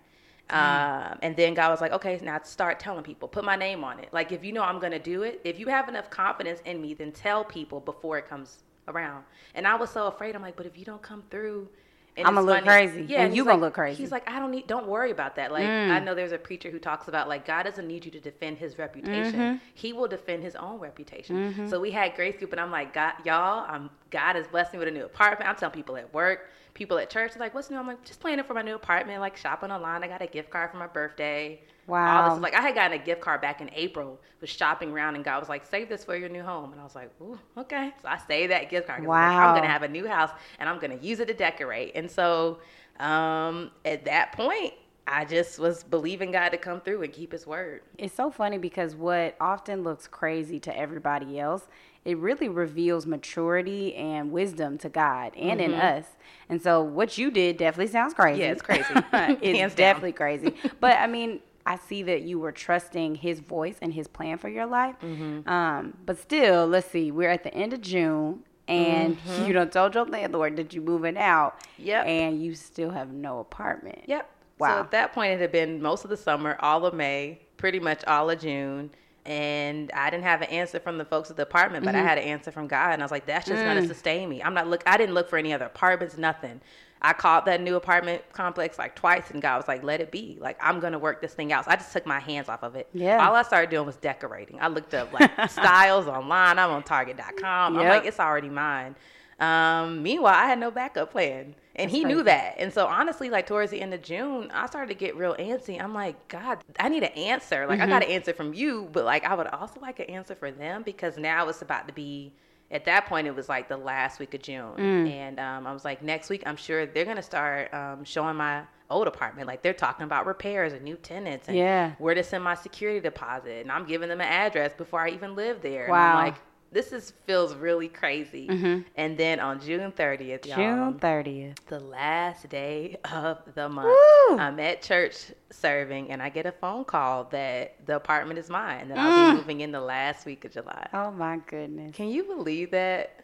[0.49, 3.99] Um, and then God was like, okay, now start telling people, put my name on
[3.99, 4.09] it.
[4.11, 6.81] Like, if you know I'm going to do it, if you have enough confidence in
[6.81, 9.23] me, then tell people before it comes around.
[9.55, 10.35] And I was so afraid.
[10.35, 11.69] I'm like, but if you don't come through,
[12.17, 14.03] and I'ma look funny- crazy, Yeah, and you gonna like- look crazy.
[14.03, 15.51] He's like, I don't need, don't worry about that.
[15.51, 15.91] Like, Mm.
[15.91, 18.57] I know there's a preacher who talks about like God doesn't need you to defend
[18.57, 19.33] His reputation.
[19.39, 19.55] Mm-hmm.
[19.73, 21.67] He will defend His own reputation.
[21.69, 24.79] So we had Grace Group, and I'm like, God, y'all, I'm God has blessed me
[24.79, 25.49] with a new apartment.
[25.49, 27.77] I'm telling people at work, people at church, they're like, what's new?
[27.77, 30.03] I'm like, just planning for my new apartment, like shopping online.
[30.03, 31.61] I got a gift card for my birthday.
[31.87, 32.37] Wow.
[32.39, 35.39] like I had gotten a gift card back in April, was shopping around, and God
[35.39, 36.71] was like, save this for your new home.
[36.71, 37.93] And I was like, ooh, okay.
[38.01, 39.01] So I saved that gift card.
[39.01, 41.91] was like, I'm gonna have a new house, and I'm gonna use it to decorate.
[41.95, 42.59] And so
[42.99, 44.73] um, at that point,
[45.07, 47.81] I just was believing God to come through and keep His word.
[47.97, 51.67] It's so funny because what often looks crazy to everybody else,
[52.05, 56.05] it really reveals maturity and wisdom to God and in us.
[56.49, 58.41] And so what you did definitely sounds crazy.
[58.41, 58.93] Yeah, it's crazy.
[59.41, 60.55] it's definitely crazy.
[60.79, 64.49] But I mean, I see that you were trusting his voice and his plan for
[64.49, 64.95] your life.
[65.01, 65.47] Mm-hmm.
[65.49, 69.95] Um, but still, let's see, we're at the end of June and you don't told
[69.95, 71.59] your landlord that you're moving out.
[71.59, 71.83] Mm-hmm.
[71.87, 72.05] Yep.
[72.07, 73.99] And you still have no apartment.
[74.07, 74.29] Yep.
[74.59, 74.75] Wow.
[74.75, 77.79] So at that point, it had been most of the summer, all of May, pretty
[77.79, 78.91] much all of June.
[79.25, 82.05] and I didn't have an answer from the folks at the apartment, but Mm-hmm.
[82.05, 83.65] I had an answer from God, and I was like, "That's just Mm.
[83.65, 84.81] gonna sustain me." I'm not look.
[84.87, 86.59] I didn't look for any other apartments, nothing.
[87.01, 90.37] I called that new apartment complex like twice, and God was like, "Let it be.
[90.39, 92.75] Like I'm gonna work this thing out." So I just took my hands off of
[92.75, 92.89] it.
[92.93, 93.17] Yeah.
[93.17, 94.59] All I started doing was decorating.
[94.61, 96.59] I looked up like styles online.
[96.59, 97.77] I'm on Target.com.
[97.77, 98.95] I'm like, it's already mine.
[99.39, 102.55] Um, meanwhile, I had no backup plan, and That's he knew that.
[102.59, 105.81] And so honestly, like towards the end of June, I started to get real antsy.
[105.81, 107.65] I'm like, God, I need an answer.
[107.65, 108.11] Like I got an Mm-hmm.
[108.11, 111.47] answer from you, but like I would also like an answer for them because now
[111.49, 112.33] it's about to be.
[112.71, 115.09] At that point, it was like the last week of June, Mm.
[115.11, 118.63] and um, I was like, next week, I'm sure they're gonna start um, showing my
[118.89, 119.47] old apartment.
[119.47, 121.91] Like they're talking about repairs and new tenants, and Yeah.
[121.97, 125.35] where to send my security deposit, and I'm giving them an address before I even
[125.35, 125.83] live there.
[125.83, 126.09] And Wow.
[126.17, 126.35] I'm like,
[126.71, 128.47] this is feels really crazy.
[128.95, 130.89] And then on June 30th, y'all, Mm-hmm.
[130.91, 131.65] June thirtieth.
[131.67, 133.87] the last day of the month,
[134.29, 134.37] Woo!
[134.37, 138.81] I'm at church serving, and I get a phone call that the apartment is mine,
[138.81, 139.31] and that I'll Mm.
[139.33, 140.87] be moving in the last week of July.
[140.93, 141.95] Oh my goodness.
[141.95, 143.17] Can you believe that?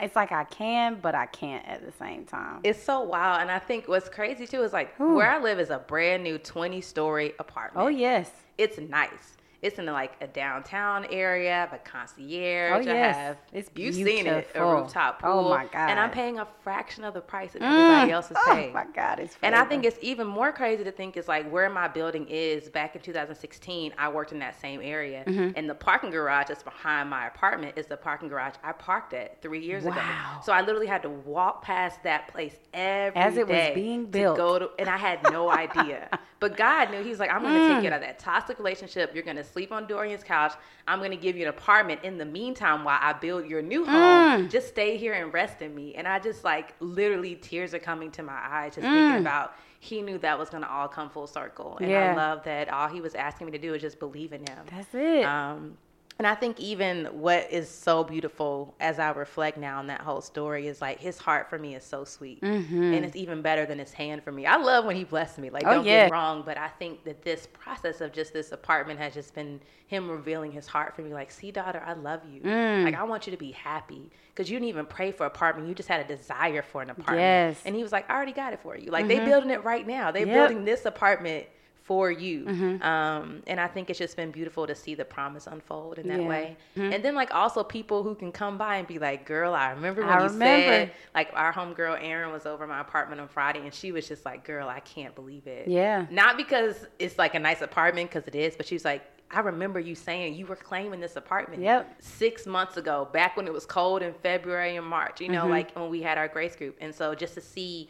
[0.00, 2.60] It's like I can, but I can't at the same time.
[2.64, 5.14] It's so wild, and I think what's crazy too is like Ooh.
[5.14, 7.84] where I live is a brand new 20 story apartment.
[7.84, 8.30] oh yes.
[8.58, 9.36] it's nice.
[9.62, 12.86] It's in like a downtown area, but concierge.
[12.86, 13.16] Oh, I yes.
[13.16, 14.72] have, It's you've seen it, a beautiful.
[14.82, 15.50] rooftop Oh, pool.
[15.50, 18.70] my And I'm paying a fraction of the price that everybody else is paying.
[18.70, 21.50] oh my God, it's And I think it's even more crazy to think it's like
[21.50, 22.70] where my building is.
[22.70, 25.50] Back in 2016, I worked in that same area, Mm-hmm.
[25.56, 29.42] and the parking garage that's behind my apartment is the parking garage I parked at
[29.42, 29.96] three years ago.
[29.96, 30.40] Wow.
[30.42, 34.10] So I literally had to walk past that place every As it was being to
[34.10, 34.36] built.
[34.36, 36.08] go to, and I had no idea.
[36.40, 37.02] But God knew.
[37.02, 37.74] He's like, I'm going to Mm.
[37.74, 39.14] take you out of that toxic relationship.
[39.14, 40.52] You're going to sleep on Dorian's couch.
[40.88, 43.84] I'm going to give you an apartment in the meantime while I build your new
[43.84, 44.46] home.
[44.46, 44.50] Mm.
[44.50, 45.94] Just stay here and rest in me.
[45.94, 48.92] And I just like literally tears are coming to my eyes just Mm.
[48.92, 51.78] thinking about he knew that was going to all come full circle.
[51.80, 54.40] And I love that all he was asking me to do is just believe in
[54.40, 54.58] him.
[54.70, 55.24] That's it.
[55.24, 55.76] Um,
[56.20, 60.20] and I think even what is so beautiful as I reflect now on that whole
[60.20, 62.42] story is like his heart for me is so sweet.
[62.42, 64.44] And it's even better than his hand for me.
[64.44, 65.48] I love when he blessed me.
[65.48, 65.70] Like, Mm-hmm.
[65.72, 66.04] Oh, don't yeah.
[66.04, 69.60] get wrong, but I think that this process of just this apartment has just been
[69.86, 71.14] him revealing his heart for me.
[71.14, 72.42] Like, see, daughter, I love you.
[72.42, 72.84] Mm.
[72.84, 75.68] Like, I want you to be happy because you didn't even pray for apartment.
[75.68, 77.18] You just had a desire for an apartment.
[77.18, 77.62] Yes.
[77.64, 78.90] And he was like, I already got it for you.
[78.90, 80.10] Like, they building it right now.
[80.10, 80.34] They Yep.
[80.34, 81.46] building this apartment
[81.90, 82.44] for you.
[82.44, 82.82] Mm-hmm.
[82.84, 86.20] Um, and I think it's just been beautiful to see the promise unfold in that
[86.20, 86.28] Yeah.
[86.76, 86.88] Mm-hmm.
[86.88, 86.94] way.
[86.94, 90.02] And then like also people who can come by and be like, girl, I remember
[90.02, 90.66] when I you remember.
[90.70, 94.24] said like our homegirl Erin was over my apartment on Friday and she was just
[94.24, 95.66] like, girl, I can't believe it.
[95.66, 96.06] Yeah.
[96.12, 99.40] Not because it's like a nice apartment because it is, but she was like, I
[99.40, 101.96] remember you saying you were claiming this apartment Yep.
[102.00, 105.50] six months ago, back when it was cold in February and March, you know, Mm-hmm.
[105.58, 106.76] like when we had our grace group.
[106.80, 107.88] And so just to see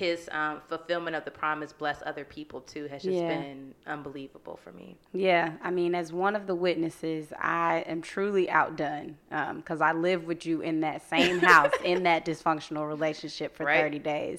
[0.00, 3.28] his um, fulfillment of the promise bless other people too has just Yeah.
[3.28, 4.96] been unbelievable for me.
[5.12, 9.18] Yeah, I mean, as one of the witnesses, I am truly outdone
[9.56, 13.76] because I lived with you in that same house in that dysfunctional relationship for Right.
[13.76, 13.84] Mm-hmm.
[13.84, 14.38] 30 days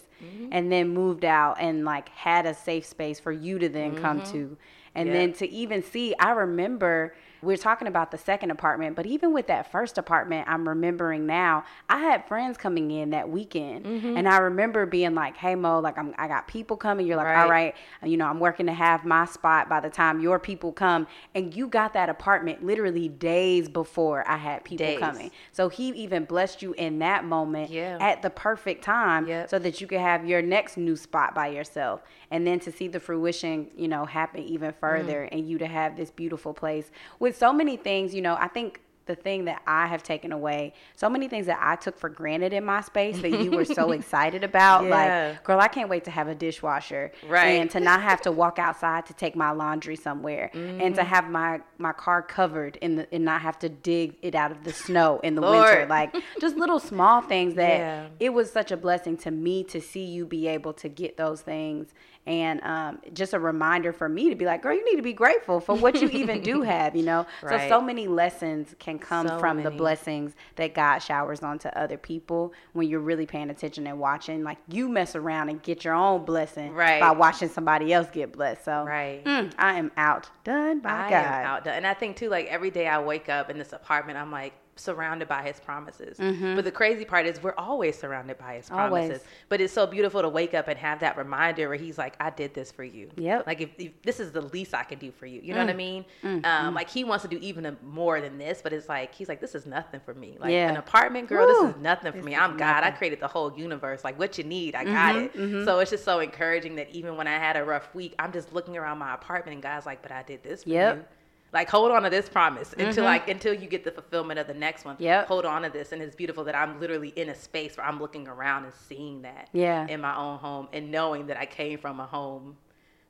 [0.52, 4.20] and then moved out and like had a safe space for you to then come
[4.22, 4.32] Mm-hmm.
[4.32, 4.58] to.
[4.96, 5.14] And Yeah.
[5.14, 9.48] then to even see, I remember we're talking about the second apartment, but even with
[9.48, 13.86] that first apartment, I'm remembering now, I had friends coming in that weekend.
[13.86, 14.18] Mm-hmm.
[14.18, 17.08] And I remember being like, hey, Mo, like, I'm, I got people coming.
[17.08, 17.44] You're like, Right.
[17.44, 20.72] all right, you know, I'm working to have my spot by the time your people
[20.72, 21.08] come.
[21.36, 25.00] And you got that apartment literally days before I had people Days.
[25.00, 25.32] coming.
[25.52, 27.98] So he even blessed you in that moment Yeah.
[28.00, 29.50] at the perfect time Yep.
[29.50, 32.02] so that you could have your next new spot by yourself.
[32.30, 35.30] And then to see the fruition, you know, happen even further Mm.
[35.32, 38.82] and you to have this beautiful place with so many things, you know, I think
[39.08, 42.54] the thing that I have taken away, so many things that I took for granted
[42.54, 44.84] in my space that you were so excited about.
[44.86, 44.90] Yeah.
[45.32, 47.12] Like, girl, I can't wait to have a dishwasher.
[47.28, 47.60] Right.
[47.60, 50.52] And to not have to walk outside to take my laundry somewhere.
[50.54, 50.94] And Mm-hmm.
[50.94, 54.52] to have my, my car covered in the, and not have to dig it out
[54.52, 55.66] of the snow in the Lord.
[55.68, 55.88] winter.
[55.90, 58.08] Like just little small things that Yeah.
[58.20, 61.42] it was such a blessing to me to see you be able to get those
[61.42, 61.88] things
[62.28, 65.14] and um, just a reminder for me to be like girl you need to be
[65.14, 67.68] grateful for what you even do have you know so Right.
[67.70, 72.54] so many lessons can come So from the blessings that god showers onto other people
[72.74, 76.24] when you're really paying attention and watching like you mess around and get your own
[76.24, 77.00] blessing Right.
[77.00, 79.24] by watching somebody else get blessed so Right.
[79.26, 81.74] mm, i am outdone by I god am outdone.
[81.74, 84.54] And I think too, like every day I wake up in this apartment, I'm like
[84.82, 86.18] surrounded by his promises.
[86.18, 88.92] But the crazy part is we're always surrounded by his promises.
[88.92, 89.12] Mm-hmm.
[89.14, 89.22] Always.
[89.50, 92.30] But it's so beautiful to wake up and have that reminder where he's like, I
[92.30, 93.10] did this for you.
[93.18, 93.44] Yep.
[93.44, 93.48] Mm.
[93.48, 95.40] Like if, if this is the least I can do for you.
[95.42, 96.06] You know what I mean?
[96.44, 99.40] Um, like he wants to do even more than this, but it's like he's like,
[99.40, 100.38] This is nothing for me.
[100.40, 100.70] Like Yeah.
[100.70, 101.68] an apartment, girl, Woo.
[101.68, 102.36] this is nothing for This me.
[102.36, 102.84] I'm God.
[102.84, 104.04] I created the whole universe.
[104.04, 105.66] Like what you need, I got Mm-hmm, it.
[105.66, 108.52] So it's just so encouraging that even when I had a rough week, I'm just
[108.54, 110.96] looking around my apartment and God's like, But I did this for Yep.
[110.98, 111.06] you.
[111.54, 114.54] Like hold on to this promise until like until you get the fulfillment of the
[114.54, 114.96] next one.
[115.00, 115.26] Yeah.
[115.26, 118.00] Hold on to this, and it's beautiful that I'm literally in a space where I'm
[118.00, 119.50] looking around and seeing that.
[119.54, 119.86] Yeah.
[119.88, 122.56] In my own home and knowing that I came from a home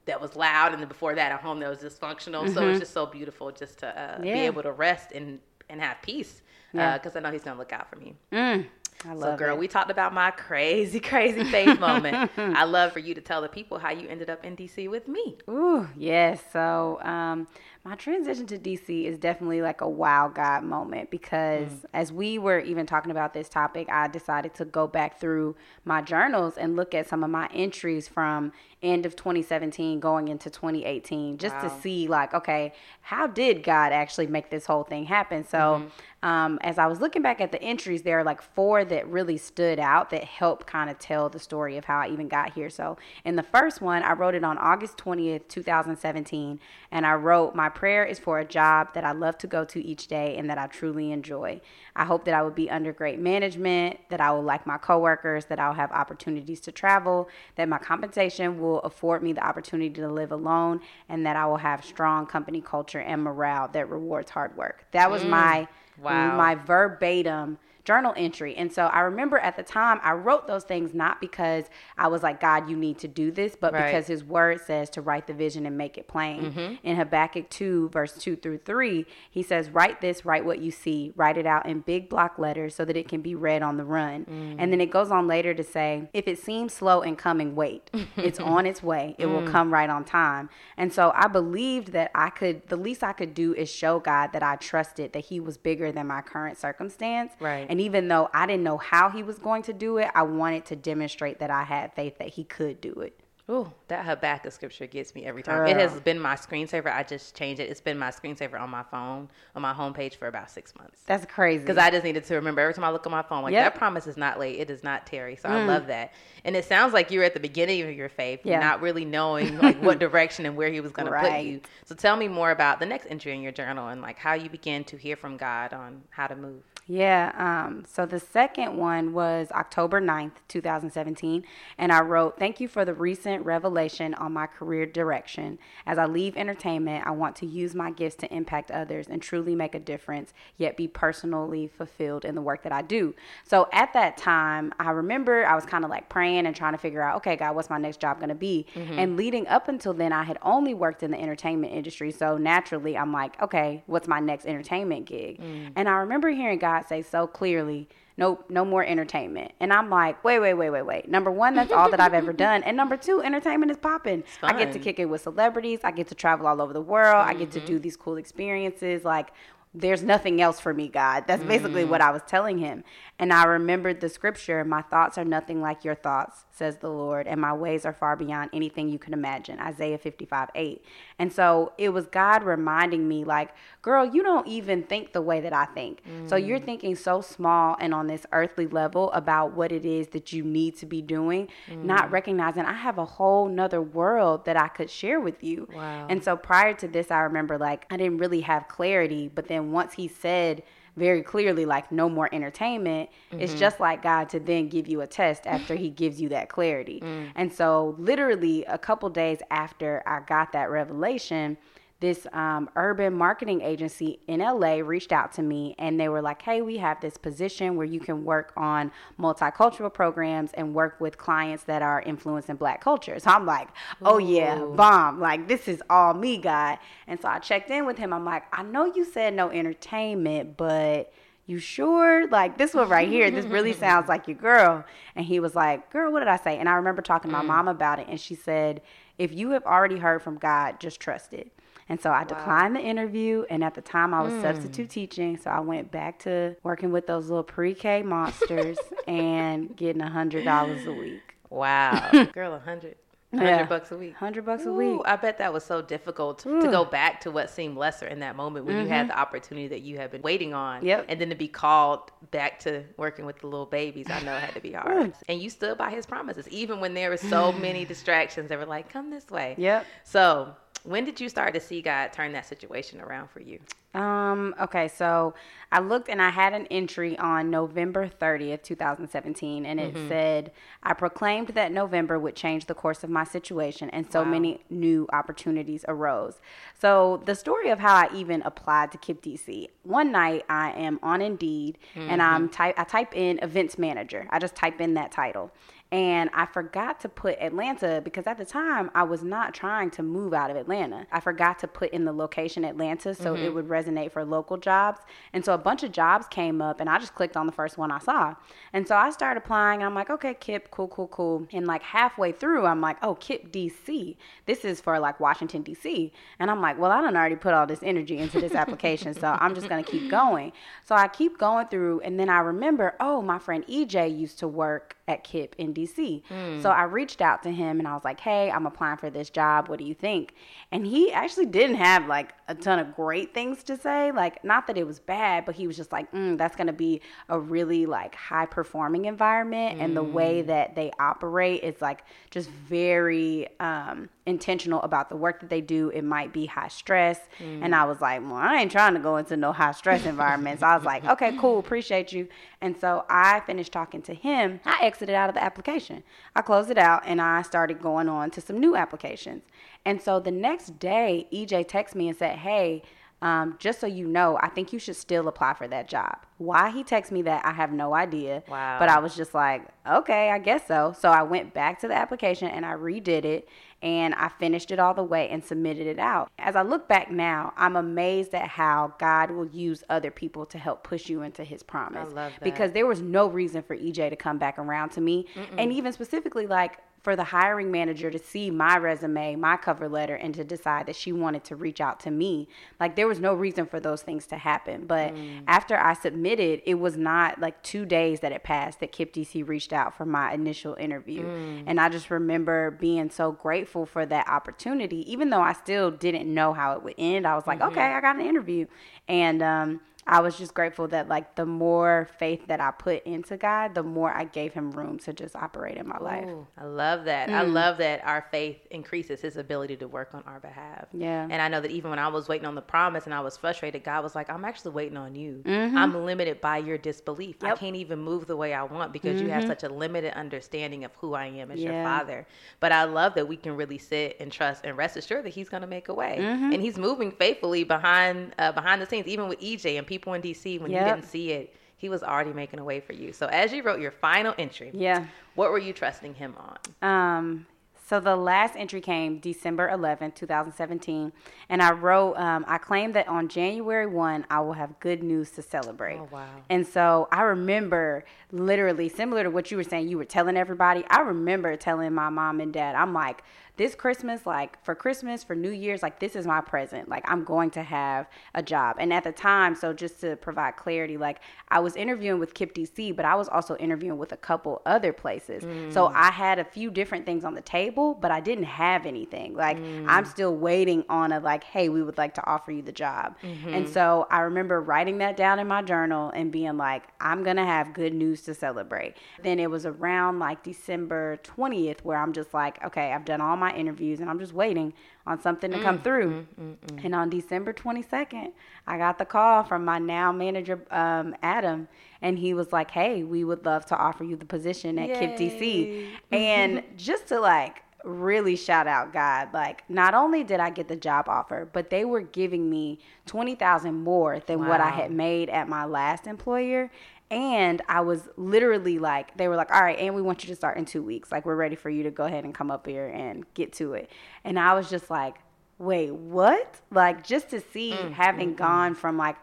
[0.06, 2.52] that was loud, and then before that, a home that was dysfunctional.
[2.52, 5.98] So it's just so beautiful just to uh, be able to rest and and have
[6.02, 6.42] peace
[6.74, 6.98] Yeah.
[6.98, 8.16] because I know He's gonna look out for me.
[8.34, 8.66] Mm,
[9.06, 9.60] I So, love girl, it.
[9.60, 12.30] we talked about my crazy, crazy faith moment.
[12.38, 15.08] I love for you to tell the people how you ended up in DC with
[15.08, 15.38] me.
[15.50, 16.42] Ooh, yes.
[16.52, 17.48] So, um,
[17.84, 22.60] my transition to DC is definitely like a wow God moment because as we were
[22.60, 26.94] even talking about this topic, I decided to go back through my journals and look
[26.94, 28.52] at some of my entries from
[28.84, 34.26] end of 2017 going into 2018 just to see like okay how did god actually
[34.26, 35.46] make this whole thing happen?
[35.46, 35.84] So
[36.24, 39.38] um, as i was looking back at the entries there are like four that really
[39.38, 42.70] stood out that help kind of tell the story of how i even got here.
[42.70, 46.60] So in the first one i wrote it on august 20th 2017
[46.92, 49.84] and i wrote my prayer is for a job that i love to go to
[49.84, 51.60] each day and that i truly enjoy
[51.96, 55.46] i hope that i will be under great management that i will like my coworkers
[55.46, 60.08] that i'll have opportunities to travel that my compensation will afford me the opportunity to
[60.08, 60.80] live alone
[61.10, 65.10] and that i will have strong company culture and morale that rewards hard work that
[65.10, 65.68] was mm, my
[66.02, 66.38] Wow.
[66.38, 68.56] my verbatim journal entry.
[68.56, 71.66] And so I remember at the time I wrote those things not because
[71.98, 73.86] I was like, God, you need to do this, but Right.
[73.86, 76.52] because his word says to write the vision and make it plain.
[76.52, 76.76] Mm-hmm.
[76.84, 81.14] In Habakkuk 2, verse 2 through 3, he says, Write this, write what you see,
[81.16, 83.86] write it out in big block letters so that it can be read on the
[83.86, 84.26] run.
[84.26, 84.56] Mm.
[84.60, 87.90] And then it goes on later to say, If it seems slow in coming, wait.
[88.18, 89.16] It's on its way.
[89.18, 89.52] It will mm.
[89.52, 90.50] come right on time.
[90.78, 94.32] And so I believed that I could, the least I could do is show God
[94.34, 97.34] that I trusted that he was bigger than my current circumstance.
[97.40, 97.66] Right.
[97.72, 100.66] And even though I didn't know how he was going to do it, I wanted
[100.66, 103.18] to demonstrate that I had faith that he could do it.
[103.50, 105.68] Ooh, that Habakkuk of scripture gets me every time.
[105.68, 106.94] It has been my screensaver.
[106.94, 107.70] I just changed it.
[107.70, 111.02] It's been my screensaver on my phone, on my homepage for about six months.
[111.06, 111.62] That's crazy.
[111.64, 113.74] Because I just needed to remember every time I look at my phone, like Yep.
[113.74, 114.60] that promise is not late.
[114.60, 115.36] It is not Terry.
[115.36, 116.14] So I love that.
[116.46, 118.60] And it sounds like you were at the beginning of your faith, Yeah.
[118.60, 121.62] not really knowing like what direction and where he was going to put you.
[121.86, 124.50] So tell me more about the next entry in your journal and like how you
[124.50, 126.64] began to hear from God on how to move.
[126.88, 127.32] Yeah.
[127.38, 131.46] Um, so the second one was October 9th, 2017.
[131.78, 135.58] And I wrote, Thank you for the recent revelation on my career direction.
[135.86, 139.56] As I leave entertainment, I want to use my gifts to impact others and truly
[139.56, 143.16] make a difference, yet be personally fulfilled in the work that I do.
[143.46, 146.78] So at that time, I remember I was kind of like praying and trying to
[146.78, 148.66] figure out, okay, God, what's my next job going to be?
[148.76, 149.00] Mm-hmm.
[149.00, 152.12] And leading up until then, I had only worked in the entertainment industry.
[152.12, 155.40] So naturally, I'm like, okay, what's my next entertainment gig?
[155.40, 155.72] Mm.
[155.76, 159.52] And I remember hearing God say so clearly, nope, no more entertainment.
[159.60, 161.10] And I'm like, wait, wait, wait, wait, wait.
[161.10, 162.64] Number one, that's all that I've ever done.
[162.64, 164.24] And number two, entertainment is popping.
[164.42, 165.80] I get to kick it with celebrities.
[165.84, 167.26] I get to travel all over the world.
[167.26, 167.82] I get to do mm-hmm.
[167.82, 169.04] these cool experiences.
[169.04, 169.32] Like,
[169.74, 171.24] there's nothing else for me, God.
[171.28, 171.92] That's basically mm-hmm.
[171.92, 172.84] what I was telling him.
[173.22, 177.28] And I remembered the scripture, my thoughts are nothing like your thoughts, says the Lord,
[177.28, 179.60] and my ways are far beyond anything you can imagine.
[179.60, 180.84] Isaiah 55, 8.
[181.20, 183.52] And so it was God reminding me, like,
[183.84, 186.02] girl, you don't even think the way that I think.
[186.26, 186.66] So you're mm.
[186.66, 190.78] thinking so small and on this earthly level about what it is that you need
[190.78, 192.14] to be doing, not mm.
[192.14, 195.68] recognizing I have a whole nother world that I could share with you.
[195.72, 196.08] Wow.
[196.10, 199.72] And so prior to this, I remember like I didn't really have clarity, but then
[199.72, 200.64] once he said
[201.02, 203.60] very clearly like no more entertainment, it's mm-hmm.
[203.60, 207.02] just like God to then give you a test after he gives you that clarity.
[207.02, 207.32] Mm.
[207.34, 211.58] And so literally a couple days after I got that revelation,
[212.02, 216.42] this um, urban marketing agency in LA reached out to me and they were like,
[216.42, 221.20] hey, we have this position where you can work on multicultural programs and work with
[221.20, 223.20] clients that are influencing black culture.
[223.20, 223.70] So I'm like,
[224.02, 225.20] oh yeah, bomb.
[225.20, 226.80] Like, this is all me, God.
[227.06, 228.14] And so I checked in with him.
[228.14, 231.14] I'm like, I know you said no entertainment, but
[231.46, 232.28] you sure?
[232.30, 234.84] Like this one right here, this really sounds like your girl.
[235.16, 236.58] And he was like, Girl, what did I say?
[236.58, 238.82] And I remember talking to my mom about it, and she said,
[239.20, 241.52] If you have already heard from God, just trust it.
[241.90, 245.50] And so I declined the interview, and at the time I was substitute teaching, so
[245.50, 250.86] I went back to working with those little pre-K monsters and getting a hundred dollars
[250.86, 251.36] a week.
[251.50, 252.10] Wow.
[252.34, 252.96] Girl, a hundred.
[253.34, 253.52] Yeah.
[253.52, 254.16] Hundred bucks a week.
[254.16, 255.02] Hundred bucks a Ooh, week.
[255.06, 258.36] I bet that was so difficult to go back to what seemed lesser in that
[258.36, 260.80] moment when you had the opportunity that you had been waiting on.
[260.80, 260.88] Mm-hmm.
[260.88, 261.06] Yep.
[261.08, 264.42] And then to be called back to working with the little babies, I know it
[264.42, 265.14] had to be hard.
[265.30, 268.50] and you stood by his promises, even when there were so many distractions.
[268.50, 269.56] that were like, come this way.
[269.58, 269.86] Yep.
[270.04, 273.60] So when did you start to see God turn that situation around for you?
[273.94, 275.34] Um, okay, so
[275.70, 280.08] I looked and I had an entry on November 30th, 2017, and it mm-hmm.
[280.08, 284.30] said, I proclaimed that November would change the course of my situation, and so wow.
[284.30, 286.40] many new opportunities arose.
[286.80, 291.00] So, the story of how I even applied to KIPP DC one night I am
[291.04, 292.10] on Indeed mm-hmm.
[292.10, 295.52] and I'm type, I type in events manager, I just type in that title
[295.92, 300.04] and I forgot to put Atlanta because at the time I was not trying to
[300.04, 301.06] move out of Atlanta.
[301.12, 303.44] I forgot to put in the location Atlanta so mm-hmm.
[303.44, 305.02] it would resonate for local jobs.
[305.34, 307.78] And so a bunch of jobs came up and I just clicked on the first
[307.78, 308.36] one I saw.
[308.72, 309.82] And so I started applying.
[309.82, 311.46] And I'm like, okay, KIPP, cool, cool, cool.
[311.52, 314.16] And like halfway through, I'm like, oh, KIPP DC.
[314.46, 316.12] This is for like Washington, DC.
[316.40, 319.14] And I'm like, well, I don't already put all this energy into this application.
[319.14, 320.54] so I'm just going to keep going.
[320.86, 322.00] So I keep going through.
[322.00, 325.81] And then I remember, oh, my friend EJ used to work at KIPP in DC.
[325.88, 326.62] Mm.
[326.62, 329.30] So I reached out to him and I was like, hey, I'm applying for this
[329.30, 329.68] job.
[329.68, 330.36] What do you think?
[330.72, 334.12] And he actually didn't have like a ton of great things to say.
[334.12, 336.74] Like, not that it was bad, but he was just like, mm, that's going to
[336.74, 339.80] be a really like high performing environment.
[339.80, 339.84] Mm.
[339.84, 340.48] And the way hmm.
[340.48, 345.90] that they operate is like just very um, intentional about the work that they do.
[345.90, 347.20] It might be high stress.
[347.40, 347.64] Mm.
[347.64, 350.62] And I was like, well, I ain't trying to go into no high stress environments.
[350.62, 352.28] I was like, okay, cool, appreciate you.
[352.62, 354.60] And so I finished talking to him.
[354.66, 356.04] I exited out of the application.
[356.36, 359.44] I closed it out and I started going on to some new applications.
[359.86, 362.84] And so the next day, EJ texted me and said, hey,
[363.22, 366.18] um, just so you know, I think you should still apply for that job.
[366.40, 368.42] Why he texted me that, I have no idea.
[368.48, 368.80] Wow.
[368.80, 370.96] But I was just like, okay, I guess so.
[371.00, 373.48] So I went back to the application and I redid it
[373.84, 376.32] and I finished it all the way and submitted it out.
[376.40, 380.58] As I look back now, I'm amazed at how God will use other people to
[380.58, 382.10] help push you into his promise.
[382.12, 382.44] I love that.
[382.44, 385.28] Because there was no reason for EJ to come back around to me.
[385.36, 385.56] Mm-mm.
[385.60, 390.16] And even specifically, like, for the hiring manager to see my resume, my cover letter,
[390.16, 392.48] and to decide that she wanted to reach out to me.
[392.80, 394.86] Like there was no reason for those things to happen.
[394.86, 395.42] But mm.
[395.48, 399.48] after I submitted, it was not like two days that it passed that KIPP DC
[399.48, 401.24] reached out for my initial interview.
[401.26, 401.64] Mm.
[401.66, 406.32] And I just remember being so grateful for that opportunity, even though I still didn't
[406.32, 407.26] know how it would end.
[407.26, 407.72] I was like, mm-hmm.
[407.72, 408.68] okay, I got an interview.
[409.08, 413.38] And um, I was just grateful that like the more faith that I put into
[413.38, 416.30] God, the more I gave him room to just operate in my Ooh, life.
[416.58, 417.30] I love that.
[417.30, 417.34] Mm.
[417.34, 420.88] I love that our faith increases his ability to work on our behalf.
[420.92, 421.28] Yeah.
[421.30, 423.38] And I know that even when I was waiting on the promise and I was
[423.38, 425.44] frustrated, God was like, I'm actually waiting on you.
[425.46, 425.78] Mm-hmm.
[425.78, 427.38] I'm limited by your disbelief.
[427.42, 427.52] Yep.
[427.52, 429.28] I can't even move the way I want because mm-hmm.
[429.28, 429.52] you have mm-hmm.
[429.52, 431.72] such a limited understanding of who I am as yeah.
[431.72, 432.26] your father.
[432.60, 435.50] But I love that we can really sit and trust and rest assured that he's
[435.50, 436.18] going to make a way.
[436.20, 436.54] Mm-hmm.
[436.54, 440.22] And he's moving faithfully behind uh, behind the scenes, even with EJ and people in
[440.22, 440.88] DC when yep.
[440.88, 443.12] you didn't see it he was already making a way for you.
[443.12, 446.88] So as you wrote your final entry, yeah, what were you trusting him on?
[446.88, 447.48] Um,
[447.88, 451.12] so the last entry came December 11, 2017,
[451.50, 455.32] and I wrote, um, I claim that on January 1, I will have good news
[455.32, 455.98] to celebrate.
[455.98, 456.28] Oh, wow.
[456.50, 460.86] And so I remember literally, similar to what you were saying, you were telling everybody,
[460.88, 463.24] I remember telling my mom and dad, I'm like,
[463.58, 466.90] this Christmas, like for Christmas, for New Year's, like this is my present.
[466.90, 468.78] Like I'm going to have a job.
[468.80, 472.54] And at the time, so just to provide clarity, like I was interviewing with KIPP
[472.54, 475.44] DC, but I was also interviewing with a couple other places.
[475.44, 475.74] Mm.
[475.74, 479.36] So I had a few different things on the table, but I didn't have anything.
[479.36, 479.86] Like mm.
[479.88, 483.18] I'm still waiting on a like, hey, we would like to offer you the job.
[483.22, 483.54] Mm-hmm.
[483.54, 487.46] And so I remember writing that down in my journal and being like, I'm gonna
[487.46, 488.96] have good news to celebrate.
[489.22, 493.38] Then it was around like December 20th where I'm just like, okay, I've done all
[493.42, 494.74] my interviews and I'm just waiting
[495.06, 496.26] on something to mm, come through.
[496.40, 498.32] Mm, mm, mm, and on December 22nd,
[498.68, 501.68] I got the call from my now manager, um, Adam,
[502.02, 505.18] and he was like, hey, we would love to offer you the position at KIPP
[505.18, 505.90] DC.
[506.12, 509.34] And just to like, really shout out God.
[509.34, 513.36] Like, not only did I get the job offer, but they were giving me twenty
[513.36, 514.50] thousand more than wow.
[514.50, 516.72] what I had made at my last employer.
[517.12, 520.36] And I was literally like, they were like, all right, and we want you to
[520.36, 521.12] start in two weeks.
[521.12, 523.74] Like, we're ready for you to go ahead and come up here and get to
[523.74, 523.92] it.
[524.24, 525.18] And I was just like,
[525.58, 526.62] wait, what?
[526.72, 529.18] Like, just to see mm, having mm, gone from like,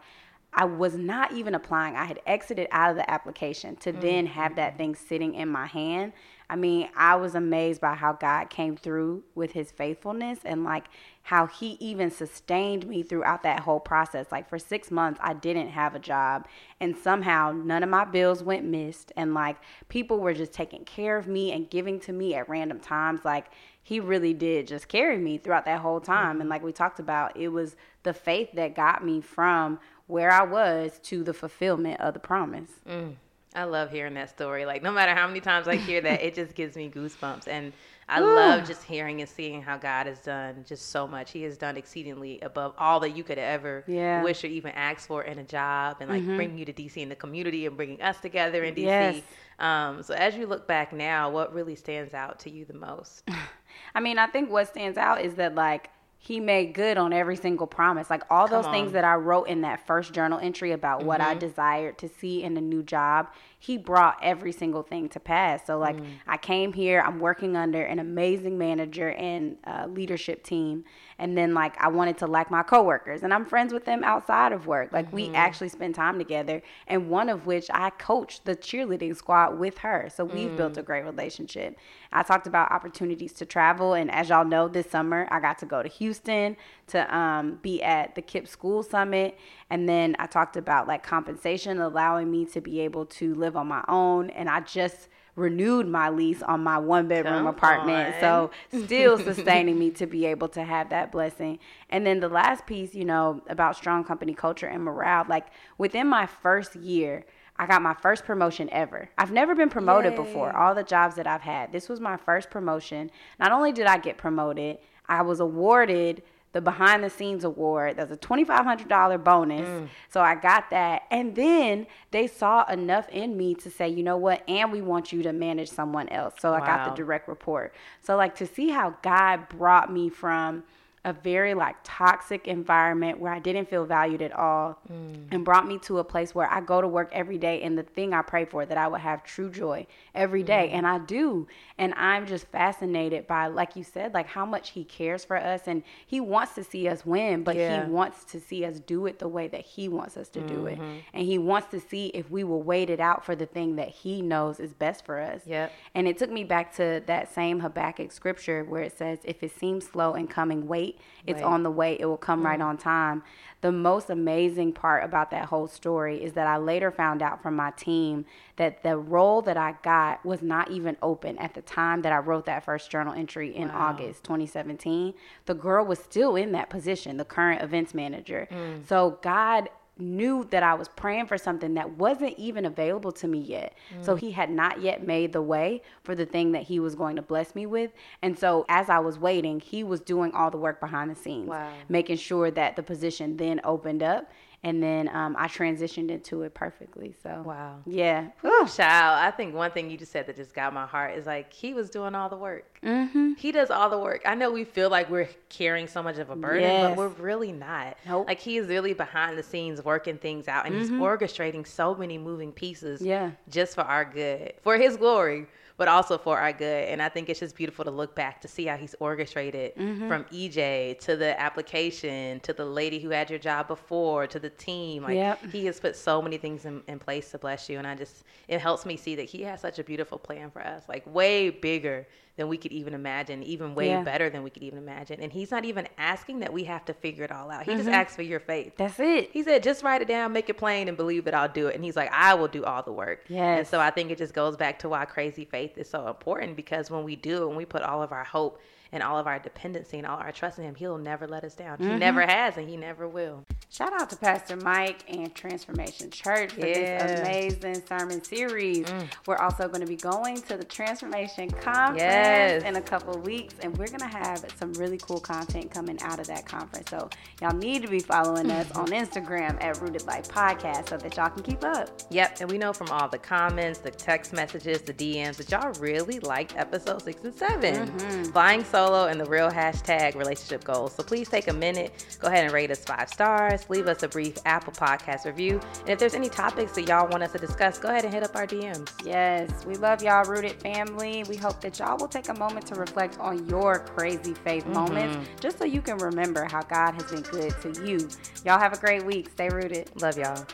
[0.53, 1.95] I was not even applying.
[1.95, 4.77] I had exited out of the application to mm, then have that mm.
[4.77, 6.13] thing sitting in my hand.
[6.49, 10.85] I mean, I was amazed by how God came through with his faithfulness and like
[11.21, 14.31] how he even sustained me throughout that whole process.
[14.31, 16.47] Like for six months, I didn't have a job,
[16.79, 19.11] and somehow none of my bills went missed.
[19.15, 19.57] And like
[19.89, 23.23] people were just taking care of me and giving to me at random times.
[23.23, 23.51] Like
[23.83, 26.31] he really did just carry me throughout that whole time.
[26.31, 26.49] And mm-hmm.
[26.49, 30.99] like we talked about, it was the faith that got me from where I was
[31.03, 32.71] to the fulfillment of the promise.
[32.89, 33.17] Mm.
[33.55, 34.65] I love hearing that story.
[34.65, 37.47] Like no matter how many times I hear that, it just gives me goosebumps.
[37.47, 37.73] And
[38.07, 41.31] I love just hearing and seeing how God has done just so much.
[41.31, 44.21] He has done exceedingly above all that you could ever Yeah.
[44.23, 47.09] wish or even ask for in a job, and like bringing you to DC in
[47.09, 48.83] the community and bringing us together in DC.
[48.83, 49.21] Yes.
[49.57, 53.23] Um, so as you look back now, what really stands out to you the most?
[53.95, 55.89] I mean, I think what stands out is that like
[56.21, 58.09] he made good on every single promise.
[58.09, 61.21] Like all those Come things that I wrote in that first journal entry about what
[61.21, 61.39] I mm-hmm.
[61.39, 63.29] desired to see in a new job,
[63.61, 65.65] he brought every single thing to pass.
[65.67, 70.85] So like I came here, I'm working under an amazing manager and uh, leadership team,
[71.17, 74.53] and then like I wanted to like my coworkers, and I'm friends with them outside
[74.53, 74.93] of work.
[74.93, 79.59] Like we actually spend time together, and one of which I coached the cheerleading squad
[79.59, 80.09] with her.
[80.15, 81.77] So we've built a great relationship.
[82.13, 85.65] I talked about opportunities to travel, and as y'all know, this summer I got to
[85.65, 86.55] go to Houston
[86.89, 89.37] to um, be at the KIPP School Summit,
[89.69, 93.67] and then I talked about like compensation allowing me to be able to live on
[93.67, 98.15] my own, and I just renewed my lease on my one bedroom Come apartment.
[98.15, 98.19] on.
[98.19, 98.51] So
[98.85, 101.59] still sustaining me to be able to have that blessing.
[101.89, 106.07] And then the last piece, you know, about strong company culture and morale, like within
[106.07, 107.25] my first year,
[107.57, 109.09] I got my first promotion ever.
[109.17, 110.55] I've never been promoted before.
[110.55, 111.73] All the jobs that I've had.
[111.73, 113.11] This was my first promotion.
[113.37, 114.77] Not only did I get promoted,
[115.07, 116.21] I was awarded
[116.51, 117.97] the behind the scenes award.
[117.97, 119.67] That's a $2,500 bonus.
[119.67, 119.89] Mm.
[120.09, 121.03] So I got that.
[121.11, 124.43] And then they saw enough in me to say, you know what?
[124.47, 126.35] And we want you to manage someone else.
[126.39, 127.73] So I got the direct report.
[128.01, 130.63] So, like, to see how God brought me from
[131.05, 135.27] a very like toxic environment where I didn't feel valued at all mm.
[135.31, 137.83] and brought me to a place where I go to work every day and the
[137.83, 140.69] thing I pray for that I would have true joy every day.
[140.71, 140.77] Mm.
[140.77, 141.47] And I do.
[141.77, 145.61] And I'm just fascinated by like you said like how much he cares for us.
[145.67, 147.85] And he wants to see us win but Yeah.
[147.85, 150.65] he wants to see us do it the way that he wants us to do
[150.65, 150.79] it.
[150.79, 150.97] Mm-hmm.
[151.13, 153.89] And he wants to see if we will wait it out for the thing that
[153.89, 155.41] he knows is best for us.
[155.45, 155.71] Yep.
[155.95, 159.57] and it took me back to that same Habakkuk scripture where it says, If it
[159.57, 160.88] seems slow in coming, wait.
[161.25, 161.97] It's on the way.
[161.99, 163.23] It will come right on time.
[163.61, 167.55] The most amazing part about that whole story is that I later found out from
[167.57, 168.25] my team
[168.55, 172.17] that the role that I got was not even open at the time that I
[172.17, 173.89] wrote that first journal entry in Wow.
[173.89, 175.13] August 2017.
[175.45, 178.47] The girl was still in that position, the current events manager.
[178.49, 178.87] Mm.
[178.87, 179.69] So God
[179.99, 183.73] knew that I was praying for something that wasn't even available to me yet.
[184.01, 184.19] So Mm.
[184.19, 187.21] he had not yet made the way for the thing that he was going to
[187.21, 187.91] bless me with.
[188.21, 191.49] And so as I was waiting, he was doing all the work behind the scenes,
[191.49, 191.71] Wow.
[191.89, 194.31] making sure that the position then opened up.
[194.61, 197.15] And then um, I transitioned into it perfectly.
[197.23, 197.79] So, Wow.
[197.85, 198.27] yeah.
[198.41, 201.25] Whew, child, I think one thing you just said that just got my heart is
[201.25, 202.65] like he was doing all the work.
[202.83, 203.33] Mm-hmm.
[203.37, 204.21] He does all the work.
[204.25, 206.89] I know we feel like we're carrying so much of a burden, Yes.
[206.89, 207.97] but we're really not.
[208.05, 208.27] Nope.
[208.27, 212.17] Like he is really behind the scenes working things out and he's orchestrating so many
[212.17, 213.31] moving pieces Yeah.
[213.49, 215.47] just for our good, for his glory,
[215.79, 216.89] but also for our good.
[216.89, 220.09] And I think it's just beautiful to look back to see how he's orchestrated mm-hmm.
[220.09, 224.49] from EJ to the application to the lady who had your job before to the
[224.49, 225.03] team.
[225.03, 225.51] Like Yep.
[225.53, 227.77] he has put so many things in, in place to bless you.
[227.77, 230.61] And I just, it helps me see that he has such a beautiful plan for
[230.61, 232.05] us, like way bigger
[232.39, 234.01] than we could even imagine, even way Yeah.
[234.01, 235.19] better than we could even imagine.
[235.19, 237.65] And he's not even asking that we have to figure it all out.
[237.65, 237.93] He just mm-hmm.
[237.93, 238.77] asks for your faith.
[238.77, 239.29] That's it.
[239.33, 241.75] He said, just write it down, make it plain, and believe that I'll do it.
[241.75, 243.25] And he's like, I will do all the work.
[243.27, 243.57] Yeah.
[243.57, 246.55] And so I think it just goes back to why crazy faith is so important
[246.55, 248.61] because when we do, and we put all of our hope
[248.91, 251.55] and all of our dependency and all our trust in Him, He'll never let us
[251.55, 251.77] down.
[251.77, 251.91] Mm-hmm.
[251.91, 253.45] He never has, and He never will.
[253.71, 257.05] Shout out to Pastor Mike and Transformation Church for Yeah.
[257.05, 258.87] this amazing sermon series.
[258.87, 259.07] Mm.
[259.27, 262.63] We're also going to be going to the Transformation Conference Yes.
[262.63, 266.01] in a couple of weeks, and we're going to have some really cool content coming
[266.01, 266.89] out of that conference.
[266.89, 267.09] So,
[267.41, 268.79] y'all need to be following us mm-hmm.
[268.79, 271.89] on Instagram at Rooted Life Podcast so that y'all can keep up.
[272.09, 275.71] Yep, and we know from all the comments, the text messages, the DMs that y'all
[275.73, 278.23] really liked episode six and 7 mm-hmm.
[278.31, 280.93] Flying solo and the real hashtag relationship goals.
[280.93, 284.07] So please take a minute, go ahead and rate us five stars, leave us a
[284.07, 285.59] brief Apple Podcast review.
[285.81, 288.23] And if there's any topics that y'all want us to discuss, go ahead and hit
[288.23, 288.89] up our DMs.
[289.03, 291.25] Yes, we love y'all, Rooted family.
[291.27, 294.73] We hope that y'all will take a moment to reflect on your crazy faith mm-hmm.
[294.73, 298.07] moments just so you can remember how God has been good to you.
[298.45, 299.29] Y'all have a great week.
[299.29, 299.89] Stay rooted.
[300.01, 300.45] Love y'all.